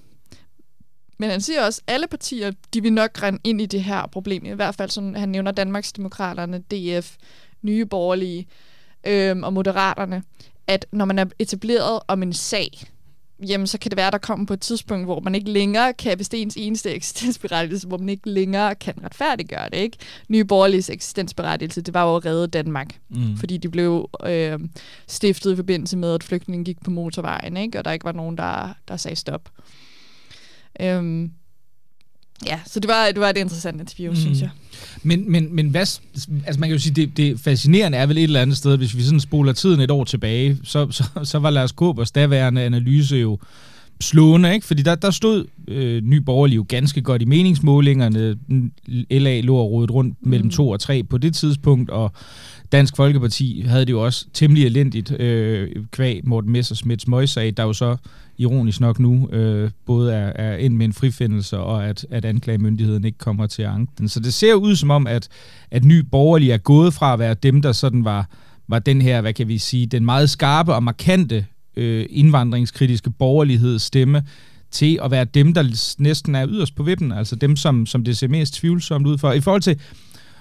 Men 1.18 1.30
han 1.30 1.40
siger 1.40 1.64
også, 1.64 1.82
at 1.86 1.94
alle 1.94 2.06
partier, 2.06 2.52
de 2.74 2.82
vil 2.82 2.92
nok 2.92 3.22
rende 3.22 3.40
ind 3.44 3.60
i 3.60 3.66
det 3.66 3.84
her 3.84 4.06
problem. 4.06 4.44
I 4.44 4.50
hvert 4.50 4.74
fald, 4.74 4.90
som 4.90 5.14
han 5.14 5.28
nævner 5.28 5.52
Danmarksdemokraterne, 5.52 6.58
DF, 6.58 7.16
Nye 7.62 7.86
Borgerlige 7.86 8.46
øh, 9.06 9.36
og 9.42 9.52
Moderaterne, 9.52 10.22
at 10.66 10.86
når 10.92 11.04
man 11.04 11.18
er 11.18 11.24
etableret 11.38 12.00
om 12.08 12.22
en 12.22 12.32
sag, 12.32 12.70
jamen 13.48 13.66
så 13.66 13.78
kan 13.78 13.90
det 13.90 13.96
være, 13.96 14.06
at 14.06 14.12
der 14.12 14.18
kommer 14.18 14.46
på 14.46 14.52
et 14.52 14.60
tidspunkt, 14.60 15.06
hvor 15.06 15.20
man 15.20 15.34
ikke 15.34 15.50
længere 15.50 15.92
kan, 15.92 16.16
hvis 16.16 16.28
det 16.28 16.38
er 16.38 16.42
ens 16.42 16.56
eneste 16.56 16.90
eksistensberettigelse, 16.90 17.88
hvor 17.88 17.98
man 17.98 18.08
ikke 18.08 18.30
længere 18.30 18.74
kan 18.74 18.94
retfærdiggøre 19.04 19.70
det. 19.70 19.78
Ikke? 19.78 19.98
Nye 20.28 20.44
Borgerliges 20.44 20.90
eksistensberettigelse, 20.90 21.82
det 21.82 21.94
var 21.94 22.10
jo 22.10 22.16
at 22.16 22.26
redde 22.26 22.46
Danmark, 22.46 22.98
mm. 23.08 23.36
fordi 23.36 23.56
de 23.56 23.68
blev 23.68 24.10
øh, 24.26 24.58
stiftet 25.06 25.52
i 25.52 25.56
forbindelse 25.56 25.96
med, 25.96 26.14
at 26.14 26.22
flygtningen 26.22 26.64
gik 26.64 26.84
på 26.84 26.90
motorvejen, 26.90 27.56
ikke? 27.56 27.78
og 27.78 27.84
der 27.84 27.92
ikke 27.92 28.04
var 28.04 28.12
nogen, 28.12 28.38
der, 28.38 28.74
der 28.88 28.96
sagde 28.96 29.16
stop. 29.16 29.48
Øhm, 30.80 31.32
ja, 32.46 32.60
så 32.66 32.80
det 32.80 32.88
var, 32.88 33.06
det 33.06 33.20
var 33.20 33.28
et 33.28 33.36
interessant 33.36 33.80
interview, 33.80 34.12
mm. 34.12 34.16
synes 34.16 34.40
jeg. 34.40 34.50
Men, 35.02 35.32
men, 35.32 35.54
men 35.54 35.68
hvad, 35.68 35.80
altså 35.80 36.60
man 36.60 36.68
kan 36.68 36.70
jo 36.70 36.78
sige, 36.78 36.94
det, 36.94 37.16
det 37.16 37.40
fascinerende 37.40 37.98
er 37.98 38.06
vel 38.06 38.18
et 38.18 38.22
eller 38.22 38.42
andet 38.42 38.56
sted, 38.56 38.76
hvis 38.76 38.96
vi 38.96 39.02
sådan 39.02 39.20
spoler 39.20 39.52
tiden 39.52 39.80
et 39.80 39.90
år 39.90 40.04
tilbage, 40.04 40.58
så, 40.64 40.90
så, 40.90 41.04
så 41.24 41.38
var 41.38 41.50
Lars 41.50 41.72
Kåbers 41.72 42.10
daværende 42.10 42.62
analyse 42.62 43.16
jo 43.16 43.38
slående, 44.02 44.54
ikke? 44.54 44.66
Fordi 44.66 44.82
der, 44.82 44.94
der 44.94 45.10
stod 45.10 45.44
øh, 45.68 46.02
Ny 46.02 46.16
Borgerlig 46.16 46.56
jo 46.56 46.64
ganske 46.68 47.02
godt 47.02 47.22
i 47.22 47.24
meningsmålingerne. 47.24 48.36
LA 49.10 49.40
lå 49.40 49.56
og 49.56 49.70
rodet 49.70 49.90
rundt 49.90 50.16
mm. 50.20 50.30
mellem 50.30 50.50
to 50.50 50.68
og 50.68 50.80
tre 50.80 51.02
på 51.02 51.18
det 51.18 51.34
tidspunkt, 51.34 51.90
og 51.90 52.12
Dansk 52.72 52.96
Folkeparti 52.96 53.64
havde 53.66 53.84
det 53.86 53.92
jo 53.92 54.04
også 54.04 54.26
temmelig 54.32 54.64
elendigt 54.64 55.20
øh, 55.20 55.68
kvæg 55.90 56.20
Morten 56.24 56.52
Messersmiths 56.52 57.08
møgssag, 57.08 57.54
der 57.56 57.62
jo 57.62 57.72
så 57.72 57.96
ironisk 58.38 58.80
nok 58.80 58.98
nu 58.98 59.28
øh, 59.32 59.70
både 59.86 60.14
er, 60.14 60.32
er 60.34 60.56
ind 60.56 60.76
med 60.76 60.86
en 60.86 60.92
frifindelse, 60.92 61.58
og 61.58 61.86
at, 61.86 62.06
at 62.10 62.24
anklagemyndigheden 62.24 63.04
ikke 63.04 63.18
kommer 63.18 63.46
til 63.46 63.62
at 63.62 63.68
anke 63.68 63.92
den. 63.98 64.08
Så 64.08 64.20
det 64.20 64.34
ser 64.34 64.54
ud 64.54 64.76
som 64.76 64.90
om, 64.90 65.06
at, 65.06 65.28
at 65.70 65.84
Ny 65.84 65.98
Borgerlig 65.98 66.50
er 66.50 66.58
gået 66.58 66.94
fra 66.94 67.12
at 67.12 67.18
være 67.18 67.34
dem, 67.34 67.62
der 67.62 67.72
sådan 67.72 68.04
var, 68.04 68.28
var 68.68 68.78
den 68.78 69.02
her, 69.02 69.20
hvad 69.20 69.32
kan 69.32 69.48
vi 69.48 69.58
sige, 69.58 69.86
den 69.86 70.04
meget 70.04 70.30
skarpe 70.30 70.74
og 70.74 70.82
markante 70.82 71.46
øh, 71.76 72.06
indvandringskritiske 72.10 73.10
borgerlighed 73.10 73.78
stemme, 73.78 74.22
til 74.70 74.98
at 75.04 75.10
være 75.10 75.24
dem, 75.24 75.54
der 75.54 75.94
næsten 75.98 76.34
er 76.34 76.46
yderst 76.48 76.74
på 76.74 76.82
vippen, 76.82 77.12
altså 77.12 77.36
dem, 77.36 77.56
som, 77.56 77.86
som 77.86 78.04
det 78.04 78.16
ser 78.16 78.28
mest 78.28 78.54
tvivlsomt 78.54 79.06
ud 79.06 79.18
for. 79.18 79.32
I 79.32 79.40
forhold 79.40 79.62
til, 79.62 79.80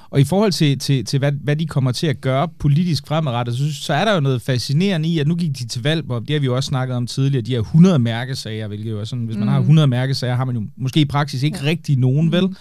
og 0.10 0.20
i 0.20 0.24
forhold 0.24 0.52
til, 0.52 0.80
til, 0.80 1.06
til 1.06 1.20
hvad, 1.20 1.32
hvad 1.32 1.56
de 1.56 1.68
kommer 1.68 1.92
til 1.92 2.08
at 2.08 2.22
gøre 2.22 2.48
politisk 2.60 3.08
fremadrettet, 3.08 3.58
så, 3.58 3.74
så 3.74 3.94
er 3.94 4.06
der 4.06 4.14
jo 4.14 4.20
noget 4.20 4.42
fascinerende 4.42 5.10
i, 5.10 5.20
at 5.20 5.28
nu 5.28 5.36
gik 5.36 5.60
de 5.60 5.68
til 5.68 5.84
valg 5.84 6.08
på, 6.08 6.20
det 6.20 6.30
har 6.30 6.40
vi 6.40 6.46
jo 6.46 6.56
også 6.56 6.68
snakket 6.68 6.96
om 6.96 7.08
tidligere, 7.08 7.42
de 7.42 7.52
her 7.52 7.60
100 7.60 8.00
mærkesager, 8.00 8.68
hvilket 8.68 8.92
jo 8.92 9.00
er 9.00 9.04
sådan, 9.04 9.26
hvis 9.26 9.38
man 9.38 9.46
mm. 9.46 9.52
har 9.52 9.60
100 9.60 9.88
mærkesager, 9.88 10.36
har 10.36 10.46
man 10.46 10.56
jo 10.56 10.64
måske 10.78 11.00
i 11.00 11.06
praksis 11.06 11.44
ikke 11.44 11.58
ja. 11.64 11.70
rigtig 11.70 11.98
nogen, 11.98 12.26
mm. 12.26 12.56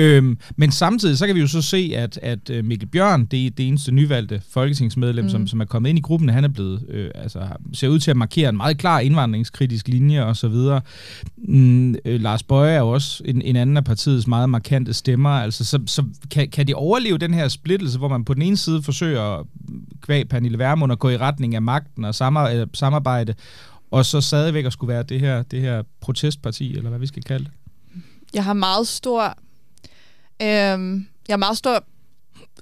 Øhm, 0.00 0.38
men 0.56 0.70
samtidig 0.70 1.18
så 1.18 1.26
kan 1.26 1.36
vi 1.36 1.40
jo 1.40 1.46
så 1.46 1.62
se, 1.62 1.92
at, 1.96 2.18
at 2.22 2.50
øh, 2.50 2.64
Mikkel 2.64 2.88
Bjørn, 2.88 3.24
det 3.24 3.46
er 3.46 3.50
det 3.50 3.68
eneste 3.68 3.92
nyvalgte 3.92 4.42
folketingsmedlem, 4.50 5.24
mm. 5.24 5.30
som, 5.30 5.46
som 5.46 5.60
er 5.60 5.64
kommet 5.64 5.90
ind 5.90 5.98
i 5.98 6.02
gruppen, 6.02 6.28
han 6.28 6.44
er 6.44 6.48
blevet, 6.48 6.84
øh, 6.88 7.10
altså 7.14 7.48
ser 7.72 7.88
ud 7.88 7.98
til 7.98 8.10
at 8.10 8.16
markere 8.16 8.48
en 8.48 8.56
meget 8.56 8.78
klar 8.78 9.00
indvandringskritisk 9.00 9.88
linje 9.88 10.24
og 10.24 10.36
så 10.36 10.48
videre. 10.48 10.80
Mm, 11.36 11.94
øh, 12.04 12.20
Lars 12.20 12.42
Bøje 12.42 12.72
er 12.72 12.78
jo 12.78 12.88
også 12.88 13.22
en, 13.24 13.42
en 13.42 13.56
anden 13.56 13.76
af 13.76 13.84
partiets 13.84 14.26
meget 14.26 14.50
markante 14.50 14.92
stemmer, 14.92 15.30
altså 15.30 15.64
så, 15.64 15.80
så 15.86 16.04
kan, 16.30 16.48
kan 16.48 16.66
de 16.66 16.74
overleve 16.74 17.18
den 17.18 17.34
her 17.34 17.48
splittelse, 17.48 17.98
hvor 17.98 18.08
man 18.08 18.24
på 18.24 18.34
den 18.34 18.42
ene 18.42 18.56
side 18.56 18.82
forsøger 18.82 19.46
kvæg 20.00 20.28
Pernille 20.28 20.58
Vermund 20.58 20.92
at 20.92 20.98
gå 20.98 21.08
i 21.08 21.16
retning 21.16 21.54
af 21.54 21.62
magten 21.62 22.04
og 22.04 22.14
samarbejde, 22.14 23.34
og 23.90 24.04
så 24.04 24.20
stadigvæk 24.20 24.64
at 24.64 24.72
skulle 24.72 24.92
være 24.92 25.02
det 25.02 25.20
her, 25.20 25.42
det 25.42 25.60
her 25.60 25.82
protestparti, 26.00 26.76
eller 26.76 26.90
hvad 26.90 26.98
vi 26.98 27.06
skal 27.06 27.22
kalde 27.22 27.44
det? 27.44 27.52
Jeg 28.34 28.44
har 28.44 28.52
meget 28.52 28.86
stor 28.86 29.36
Øhm, 30.42 31.06
jeg 31.28 31.32
har 31.32 31.36
meget 31.36 31.56
stor 31.56 31.84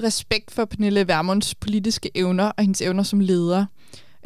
respekt 0.03 0.51
for 0.51 0.65
Pernille 0.65 1.09
Vermunds 1.09 1.55
politiske 1.55 2.11
evner 2.15 2.45
og 2.45 2.63
hendes 2.63 2.83
evner 2.83 3.03
som 3.03 3.21
leder. 3.21 3.67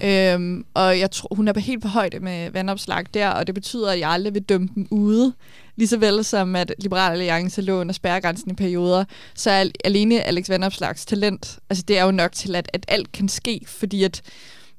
Øhm, 0.04 0.64
og 0.74 0.98
jeg 0.98 1.10
tror, 1.10 1.34
hun 1.34 1.48
er 1.48 1.58
helt 1.58 1.82
på 1.82 1.88
højde 1.88 2.20
med 2.20 2.50
vandopslag 2.50 3.04
der, 3.14 3.28
og 3.28 3.46
det 3.46 3.54
betyder, 3.54 3.90
at 3.90 3.98
jeg 3.98 4.10
aldrig 4.10 4.34
vil 4.34 4.42
dømme 4.42 4.68
dem 4.74 4.88
ude. 4.90 5.32
Lige 5.76 6.00
vel 6.00 6.24
som 6.24 6.56
at 6.56 6.74
Liberal 6.78 7.12
Alliance 7.12 7.62
lå 7.62 7.80
under 7.80 7.92
spærregrænsen 7.92 8.50
i 8.50 8.54
perioder, 8.54 9.04
så 9.34 9.50
er 9.50 9.64
alene 9.84 10.22
Alex 10.22 10.48
Vandopslags 10.48 11.06
talent, 11.06 11.58
altså 11.70 11.84
det 11.88 11.98
er 11.98 12.04
jo 12.04 12.10
nok 12.10 12.32
til, 12.32 12.56
at, 12.56 12.70
at 12.72 12.84
alt 12.88 13.12
kan 13.12 13.28
ske, 13.28 13.60
fordi 13.66 14.04
at 14.04 14.22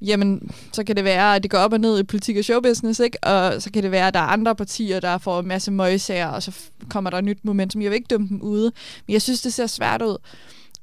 jamen, 0.04 0.52
så 0.72 0.84
kan 0.84 0.96
det 0.96 1.04
være, 1.04 1.36
at 1.36 1.44
det 1.44 1.52
går 1.52 1.58
op 1.58 1.74
og 1.74 1.80
ned 1.80 2.00
i 2.00 2.04
politik 2.04 2.38
og 2.38 2.44
showbusiness, 2.44 3.00
ikke? 3.00 3.24
Og 3.24 3.62
så 3.62 3.72
kan 3.72 3.84
det 3.84 3.92
være, 3.92 4.08
at 4.08 4.14
der 4.14 4.20
er 4.20 4.24
andre 4.24 4.56
partier, 4.56 5.00
der 5.00 5.18
får 5.18 5.40
en 5.40 5.48
masse 5.48 5.72
møgsager, 5.72 6.28
og 6.28 6.44
så 6.44 6.52
kommer 6.90 7.10
der 7.10 7.18
et 7.18 7.24
nyt 7.24 7.40
momentum. 7.44 7.82
Jeg 7.82 7.92
vil 7.92 7.96
ikke 7.96 8.08
dømme 8.08 8.28
dem 8.28 8.42
ude, 8.42 8.72
men 9.08 9.14
jeg 9.14 9.22
synes, 9.22 9.42
det 9.42 9.54
ser 9.54 9.68
svært 9.68 10.02
ud. 10.02 10.18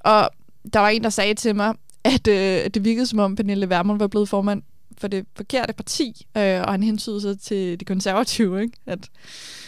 Og 0.00 0.30
der 0.72 0.80
var 0.80 0.88
en, 0.88 1.04
der 1.04 1.10
sagde 1.10 1.34
til 1.34 1.56
mig, 1.56 1.74
at 2.04 2.28
øh, 2.28 2.70
det 2.74 2.84
virkede 2.84 3.06
som 3.06 3.18
om 3.18 3.36
Pernille 3.36 3.70
Vermund 3.70 3.98
var 3.98 4.06
blevet 4.06 4.28
formand 4.28 4.62
for 5.00 5.08
det 5.08 5.26
forkerte 5.36 5.72
parti, 5.72 6.26
øh, 6.36 6.60
og 6.60 6.72
han 6.72 6.82
hensydede 6.82 7.20
sig 7.20 7.40
til 7.40 7.80
de 7.80 7.84
konservative. 7.84 8.62
Ikke? 8.62 8.74
At, 8.86 8.98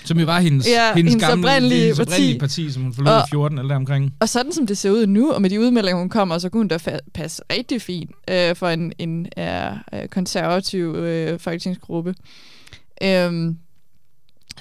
som 0.04 0.18
jo 0.18 0.24
var 0.24 0.40
hendes, 0.40 0.66
ja, 0.66 0.94
hendes, 0.94 1.12
hendes 1.12 1.28
gamle 1.28 1.46
oprindelige, 1.48 1.80
hendes 1.80 2.00
oprindelige 2.00 2.38
parti. 2.38 2.62
parti, 2.64 2.72
som 2.72 2.82
hun 2.82 2.94
forlod 2.94 3.12
og, 3.12 3.22
i 3.28 3.30
14 3.30 3.58
eller 3.58 3.76
omkring. 3.76 4.14
Og 4.20 4.28
sådan 4.28 4.52
som 4.52 4.66
det 4.66 4.78
ser 4.78 4.90
ud 4.90 5.06
nu, 5.06 5.32
og 5.32 5.42
med 5.42 5.50
de 5.50 5.60
udmeldinger, 5.60 5.98
hun 5.98 6.08
kommer, 6.08 6.38
så 6.38 6.48
kunne 6.48 6.60
hun 6.60 6.68
da 6.68 6.76
fa- 6.76 7.10
passe 7.14 7.42
rigtig 7.52 7.82
fint 7.82 8.10
øh, 8.30 8.56
for 8.56 8.68
en, 8.68 8.92
en 8.98 9.26
øh, 9.38 10.08
konservativ 10.10 10.94
øh, 10.94 11.38
folketingsgruppe. 11.38 12.14
Øhm, 13.02 13.56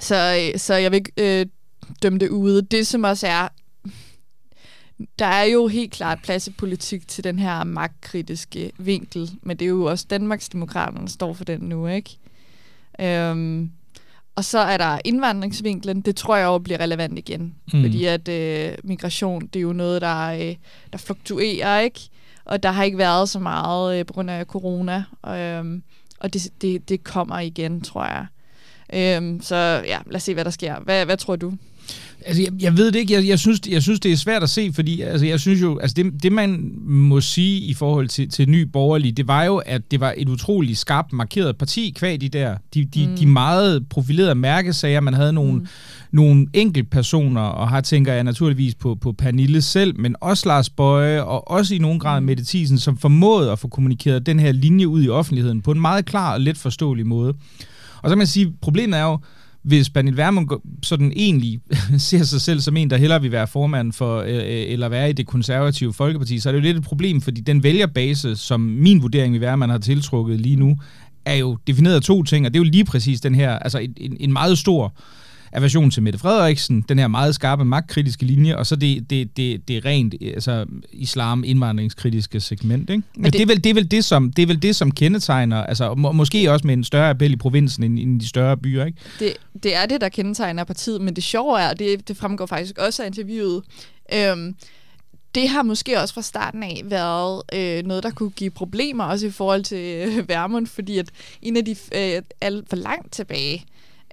så, 0.00 0.50
så 0.56 0.74
jeg 0.74 0.92
vil 0.92 1.02
øh, 1.16 1.46
dømme 2.02 2.18
det 2.18 2.28
ude. 2.28 2.62
Det 2.62 2.86
som 2.86 3.04
også 3.04 3.26
er 3.26 3.48
der 5.18 5.26
er 5.26 5.44
jo 5.44 5.66
helt 5.66 5.92
klart 5.92 6.18
plads 6.22 6.46
i 6.46 6.50
politik 6.50 7.08
til 7.08 7.24
den 7.24 7.38
her 7.38 7.64
magtkritiske 7.64 8.72
vinkel, 8.78 9.30
men 9.42 9.56
det 9.56 9.64
er 9.64 9.68
jo 9.68 9.84
også 9.84 10.06
Danmarksdemokraterne, 10.10 11.00
der 11.00 11.06
står 11.06 11.32
for 11.32 11.44
den 11.44 11.60
nu, 11.60 11.86
ikke? 11.86 12.18
Øhm, 13.00 13.70
og 14.36 14.44
så 14.44 14.58
er 14.58 14.76
der 14.76 14.98
indvandringsvinklen, 15.04 16.00
det 16.00 16.16
tror 16.16 16.36
jeg 16.36 16.48
også 16.48 16.62
bliver 16.62 16.80
relevant 16.80 17.18
igen, 17.18 17.54
mm. 17.72 17.82
fordi 17.82 18.04
at 18.04 18.28
øh, 18.28 18.74
migration, 18.84 19.46
det 19.46 19.56
er 19.56 19.62
jo 19.62 19.72
noget, 19.72 20.02
der, 20.02 20.26
øh, 20.26 20.56
der 20.92 20.98
fluktuerer, 20.98 21.80
ikke? 21.80 22.00
Og 22.44 22.62
der 22.62 22.70
har 22.70 22.84
ikke 22.84 22.98
været 22.98 23.28
så 23.28 23.38
meget 23.38 23.98
øh, 23.98 24.06
på 24.06 24.12
grund 24.12 24.30
af 24.30 24.44
corona, 24.44 25.04
og, 25.22 25.38
øh, 25.38 25.64
og 26.20 26.34
det, 26.34 26.48
det, 26.60 26.88
det 26.88 27.04
kommer 27.04 27.38
igen, 27.38 27.80
tror 27.80 28.04
jeg. 28.04 28.26
Øhm, 28.92 29.40
så 29.40 29.56
ja, 29.86 29.98
lad 30.06 30.16
os 30.16 30.22
se, 30.22 30.34
hvad 30.34 30.44
der 30.44 30.50
sker. 30.50 30.80
Hvad, 30.80 31.04
hvad 31.04 31.16
tror 31.16 31.36
du? 31.36 31.52
Altså, 32.26 32.42
jeg, 32.42 32.52
jeg 32.60 32.76
ved 32.76 32.92
det 32.92 32.98
ikke. 32.98 33.14
Jeg, 33.14 33.28
jeg, 33.28 33.38
synes, 33.38 33.60
jeg 33.68 33.82
synes, 33.82 34.00
det 34.00 34.12
er 34.12 34.16
svært 34.16 34.42
at 34.42 34.50
se, 34.50 34.70
fordi 34.74 35.00
altså, 35.00 35.26
jeg 35.26 35.40
synes 35.40 35.60
jo, 35.60 35.78
altså, 35.78 35.94
det, 35.94 36.22
det 36.22 36.32
man 36.32 36.72
må 36.84 37.20
sige 37.20 37.60
i 37.60 37.74
forhold 37.74 38.08
til, 38.08 38.28
til 38.28 38.48
ny 38.48 38.62
borgerlig, 38.62 39.16
det 39.16 39.28
var 39.28 39.44
jo, 39.44 39.56
at 39.56 39.90
det 39.90 40.00
var 40.00 40.14
et 40.16 40.28
utroligt 40.28 40.78
skarpt 40.78 41.12
markeret 41.12 41.56
parti, 41.56 41.92
kvad 41.96 42.18
de 42.18 42.28
der, 42.28 42.56
de, 42.74 42.84
de, 42.84 43.06
mm. 43.08 43.16
de 43.16 43.26
meget 43.26 43.88
profilerede 43.88 44.34
mærkesager. 44.34 45.00
Man 45.00 45.14
havde 45.14 45.32
nogle, 45.32 45.52
mm. 45.52 45.66
nogle 46.12 46.46
personer, 46.90 47.40
og 47.40 47.70
her 47.70 47.80
tænker 47.80 48.12
jeg 48.12 48.24
naturligvis 48.24 48.74
på, 48.74 48.94
på 48.94 49.12
Pernille 49.12 49.62
selv, 49.62 50.00
men 50.00 50.16
også 50.20 50.48
Lars 50.48 50.70
Bøje, 50.70 51.22
og 51.22 51.50
også 51.50 51.74
i 51.74 51.78
nogen 51.78 51.98
grad 51.98 52.20
mm. 52.20 52.26
Mette 52.26 52.44
Thiesen, 52.44 52.78
som 52.78 52.96
formåede 52.96 53.52
at 53.52 53.58
få 53.58 53.68
kommunikeret 53.68 54.26
den 54.26 54.40
her 54.40 54.52
linje 54.52 54.88
ud 54.88 55.02
i 55.02 55.08
offentligheden 55.08 55.62
på 55.62 55.70
en 55.70 55.80
meget 55.80 56.04
klar 56.04 56.32
og 56.32 56.40
let 56.40 56.58
forståelig 56.58 57.06
måde. 57.06 57.34
Og 58.02 58.08
så 58.08 58.08
kan 58.08 58.18
man 58.18 58.26
sige, 58.26 58.52
problemet 58.60 58.98
er 58.98 59.02
jo, 59.04 59.18
hvis 59.62 59.90
Pernille 59.90 60.16
Vermund 60.16 60.48
sådan 60.82 61.12
egentlig 61.16 61.60
ser 61.98 62.22
sig 62.22 62.40
selv 62.40 62.60
som 62.60 62.76
en, 62.76 62.90
der 62.90 62.96
hellere 62.96 63.22
vil 63.22 63.32
være 63.32 63.46
formand 63.46 63.92
for, 63.92 64.20
øh, 64.20 64.34
øh, 64.34 64.42
eller 64.44 64.88
være 64.88 65.10
i 65.10 65.12
det 65.12 65.26
konservative 65.26 65.92
Folkeparti, 65.92 66.38
så 66.38 66.48
er 66.48 66.52
det 66.52 66.58
jo 66.58 66.62
lidt 66.62 66.76
et 66.76 66.84
problem, 66.84 67.20
fordi 67.20 67.40
den 67.40 67.62
vælgerbase, 67.62 68.36
som 68.36 68.60
min 68.60 69.02
vurdering 69.02 69.32
vil 69.32 69.40
være, 69.40 69.56
man 69.56 69.70
har 69.70 69.78
tiltrukket 69.78 70.40
lige 70.40 70.56
nu, 70.56 70.78
er 71.24 71.34
jo 71.34 71.58
defineret 71.66 71.94
af 71.94 72.02
to 72.02 72.22
ting, 72.22 72.46
og 72.46 72.54
det 72.54 72.60
er 72.60 72.64
jo 72.64 72.70
lige 72.70 72.84
præcis 72.84 73.20
den 73.20 73.34
her, 73.34 73.58
altså 73.58 73.78
en, 73.96 74.16
en 74.20 74.32
meget 74.32 74.58
stor 74.58 74.84
øh, 74.84 74.90
aversion 75.52 75.90
til 75.90 76.02
Mette 76.02 76.18
Frederiksen, 76.18 76.84
den 76.88 76.98
her 76.98 77.08
meget 77.08 77.34
skarpe 77.34 77.64
magtkritiske 77.64 78.24
linje, 78.24 78.56
og 78.56 78.66
så 78.66 78.76
det, 78.76 79.10
det, 79.10 79.36
det, 79.36 79.68
det 79.68 79.84
rent 79.84 80.14
altså, 80.34 80.66
islam 80.92 81.44
indvandringskritiske 81.46 82.40
segment. 82.40 82.90
Ikke? 82.90 83.02
Men 83.14 83.24
det, 83.24 83.32
det, 83.32 83.40
er 83.40 83.46
vel, 83.46 83.64
det, 83.64 83.70
er 83.70 83.74
vel 83.74 83.90
det, 83.90 84.04
som, 84.04 84.32
det 84.32 84.42
er 84.42 84.46
vel 84.46 84.62
det, 84.62 84.76
som 84.76 84.90
kendetegner, 84.90 85.64
altså 85.64 85.94
må, 85.94 86.12
måske 86.12 86.52
også 86.52 86.66
med 86.66 86.74
en 86.74 86.84
større 86.84 87.10
appel 87.10 87.32
i 87.32 87.36
provinsen 87.36 87.84
end, 87.84 87.98
end 87.98 88.20
de 88.20 88.28
større 88.28 88.56
byer. 88.56 88.84
Ikke? 88.84 88.98
Det, 89.18 89.32
det 89.62 89.76
er 89.76 89.86
det, 89.86 90.00
der 90.00 90.08
kendetegner 90.08 90.64
partiet, 90.64 91.00
men 91.00 91.16
det 91.16 91.24
sjove 91.24 91.60
er, 91.60 91.74
det, 91.74 92.08
det 92.08 92.16
fremgår 92.16 92.46
faktisk 92.46 92.78
også 92.78 93.02
af 93.02 93.06
interviewet, 93.06 93.62
øhm, 94.14 94.54
det 95.34 95.48
har 95.48 95.62
måske 95.62 96.00
også 96.00 96.14
fra 96.14 96.22
starten 96.22 96.62
af 96.62 96.82
været 96.84 97.42
øh, 97.52 97.86
noget, 97.86 98.02
der 98.02 98.10
kunne 98.10 98.30
give 98.30 98.50
problemer, 98.50 99.04
også 99.04 99.26
i 99.26 99.30
forhold 99.30 99.62
til 99.62 100.08
øh, 100.08 100.28
Værmund, 100.28 100.66
fordi 100.66 100.98
at 100.98 101.08
en 101.42 101.56
af 101.56 101.64
de 101.64 101.76
øh, 101.94 102.22
alt 102.40 102.68
for 102.68 102.76
langt 102.76 103.12
tilbage, 103.12 103.64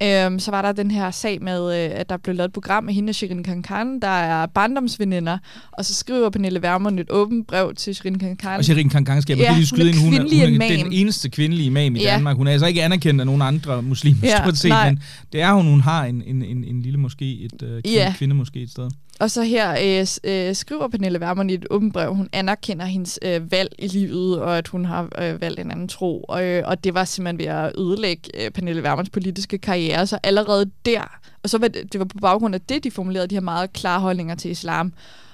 Øhm, 0.03 0.39
så 0.39 0.51
var 0.51 0.61
der 0.61 0.71
den 0.71 0.91
her 0.91 1.11
sag 1.11 1.41
med, 1.41 1.85
øh, 1.85 1.99
at 1.99 2.09
der 2.09 2.17
blev 2.17 2.35
lavet 2.35 2.47
et 2.47 2.53
program 2.53 2.83
med 2.83 2.93
hende 2.93 3.11
og 3.11 3.15
Shirin 3.15 3.43
Kankan, 3.43 3.99
der 3.99 4.07
er 4.07 4.45
barndomsveninder, 4.45 5.37
og 5.71 5.85
så 5.85 5.93
skriver 5.93 6.29
Pernille 6.29 6.61
Vermund 6.61 6.99
et 6.99 7.11
åbent 7.11 7.47
brev 7.47 7.75
til 7.75 7.95
Shirin 7.95 8.19
Kankan. 8.19 8.57
Og 8.57 8.65
Shirin 8.65 8.89
Kankan 8.89 9.21
skal 9.21 9.37
ja, 9.37 9.53
lige 9.53 9.67
skyde 9.67 9.89
ind, 9.89 9.97
hun 9.97 10.13
er, 10.13 10.49
hun 10.51 10.61
er 10.61 10.83
den 10.83 10.93
eneste 10.93 11.29
kvindelige 11.29 11.65
imam 11.65 11.95
i 11.95 11.99
ja. 11.99 12.13
Danmark. 12.13 12.37
Hun 12.37 12.47
er 12.47 12.51
altså 12.51 12.67
ikke 12.67 12.83
anerkendt 12.83 13.19
af 13.21 13.25
nogen 13.25 13.41
andre 13.41 13.81
muslimer, 13.81 14.19
ja, 14.23 14.43
stort 14.43 14.57
set, 14.57 14.69
nej. 14.69 14.89
men 14.89 15.03
det 15.33 15.41
er 15.41 15.53
hun, 15.53 15.65
hun 15.65 15.81
har 15.81 16.05
en, 16.05 16.23
en, 16.25 16.43
en, 16.43 16.63
en 16.63 16.81
lille 16.81 16.99
måske, 16.99 17.39
et 17.41 17.51
uh, 17.53 17.67
kvinde, 17.67 17.81
ja. 17.85 18.13
kvinde 18.17 18.35
måske 18.35 18.61
et 18.61 18.69
sted. 18.69 18.89
Og 19.19 19.31
så 19.31 19.43
her 19.43 19.71
øh, 19.71 20.07
øh, 20.31 20.55
skriver 20.55 20.87
Pernille 20.87 21.19
Vermund 21.19 21.51
i 21.51 21.53
et 21.53 21.65
åbent 21.69 21.93
brev, 21.93 22.15
hun 22.15 22.29
anerkender 22.33 22.85
hendes 22.85 23.19
øh, 23.21 23.51
valg 23.51 23.69
i 23.79 23.87
livet, 23.87 24.41
og 24.41 24.57
at 24.57 24.67
hun 24.67 24.85
har 24.85 25.09
øh, 25.17 25.41
valgt 25.41 25.59
en 25.59 25.71
anden 25.71 25.87
tro. 25.87 26.25
Og, 26.27 26.43
øh, 26.43 26.63
og 26.65 26.83
det 26.83 26.93
var 26.93 27.03
simpelthen 27.03 27.39
ved 27.39 27.45
at 27.45 27.71
ødelægge 27.77 28.45
øh, 28.45 28.51
Pernille 28.51 28.83
Vermunds 28.83 29.09
politiske 29.09 29.57
karriere. 29.57 30.07
Så 30.07 30.19
allerede 30.23 30.71
der, 30.85 31.19
og 31.43 31.49
så 31.49 31.57
var 31.57 31.67
det, 31.67 31.93
det 31.93 31.99
var 31.99 32.05
på 32.05 32.17
baggrund 32.21 32.55
af 32.55 32.61
det, 32.61 32.83
de 32.83 32.91
formulerede 32.91 33.27
de 33.27 33.35
her 33.35 33.41
meget 33.41 33.73
klare 33.73 33.99
holdninger 33.99 34.35
til 34.35 34.51
islam. 34.51 34.93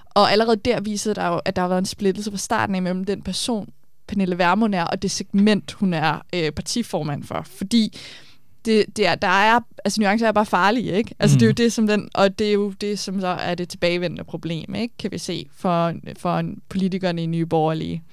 Og 0.09 0.31
allerede 0.31 0.57
der 0.57 0.81
viser 0.81 1.13
der 1.13 1.27
jo, 1.27 1.41
at 1.45 1.55
der 1.55 1.61
har 1.61 1.69
været 1.69 1.79
en 1.79 1.85
splittelse 1.85 2.31
fra 2.31 2.37
starten 2.37 2.75
af 2.75 2.81
mellem 2.81 3.05
den 3.05 3.21
person, 3.21 3.69
Pernille 4.07 4.37
Vermund 4.37 4.75
er, 4.75 4.83
og 4.83 5.01
det 5.01 5.11
segment, 5.11 5.71
hun 5.71 5.93
er 5.93 6.21
øh, 6.33 6.51
partiformand 6.51 7.23
for. 7.23 7.45
Fordi 7.57 7.97
det, 8.65 8.85
det 8.97 9.07
er, 9.07 9.15
der 9.15 9.27
er, 9.27 9.59
altså 9.85 10.01
nuancer 10.01 10.27
er 10.27 10.31
bare 10.31 10.45
farlige, 10.45 10.91
ikke? 10.91 11.15
Altså 11.19 11.35
mm. 11.35 11.39
det 11.39 11.45
er 11.45 11.47
jo 11.47 11.51
mm. 11.51 11.55
det, 11.55 11.73
som 11.73 11.87
den, 11.87 12.09
og 12.13 12.39
det 12.39 12.47
er 12.47 12.53
jo 12.53 12.71
det, 12.71 12.99
som 12.99 13.21
så 13.21 13.27
er 13.27 13.55
det 13.55 13.69
tilbagevendende 13.69 14.23
problem, 14.23 14.75
ikke? 14.75 14.93
Kan 14.99 15.11
vi 15.11 15.17
se, 15.17 15.47
for, 15.55 15.93
for 16.17 16.43
politikerne 16.69 17.23
i 17.23 17.25
Nye 17.25 17.45
Borgerlige. 17.45 18.03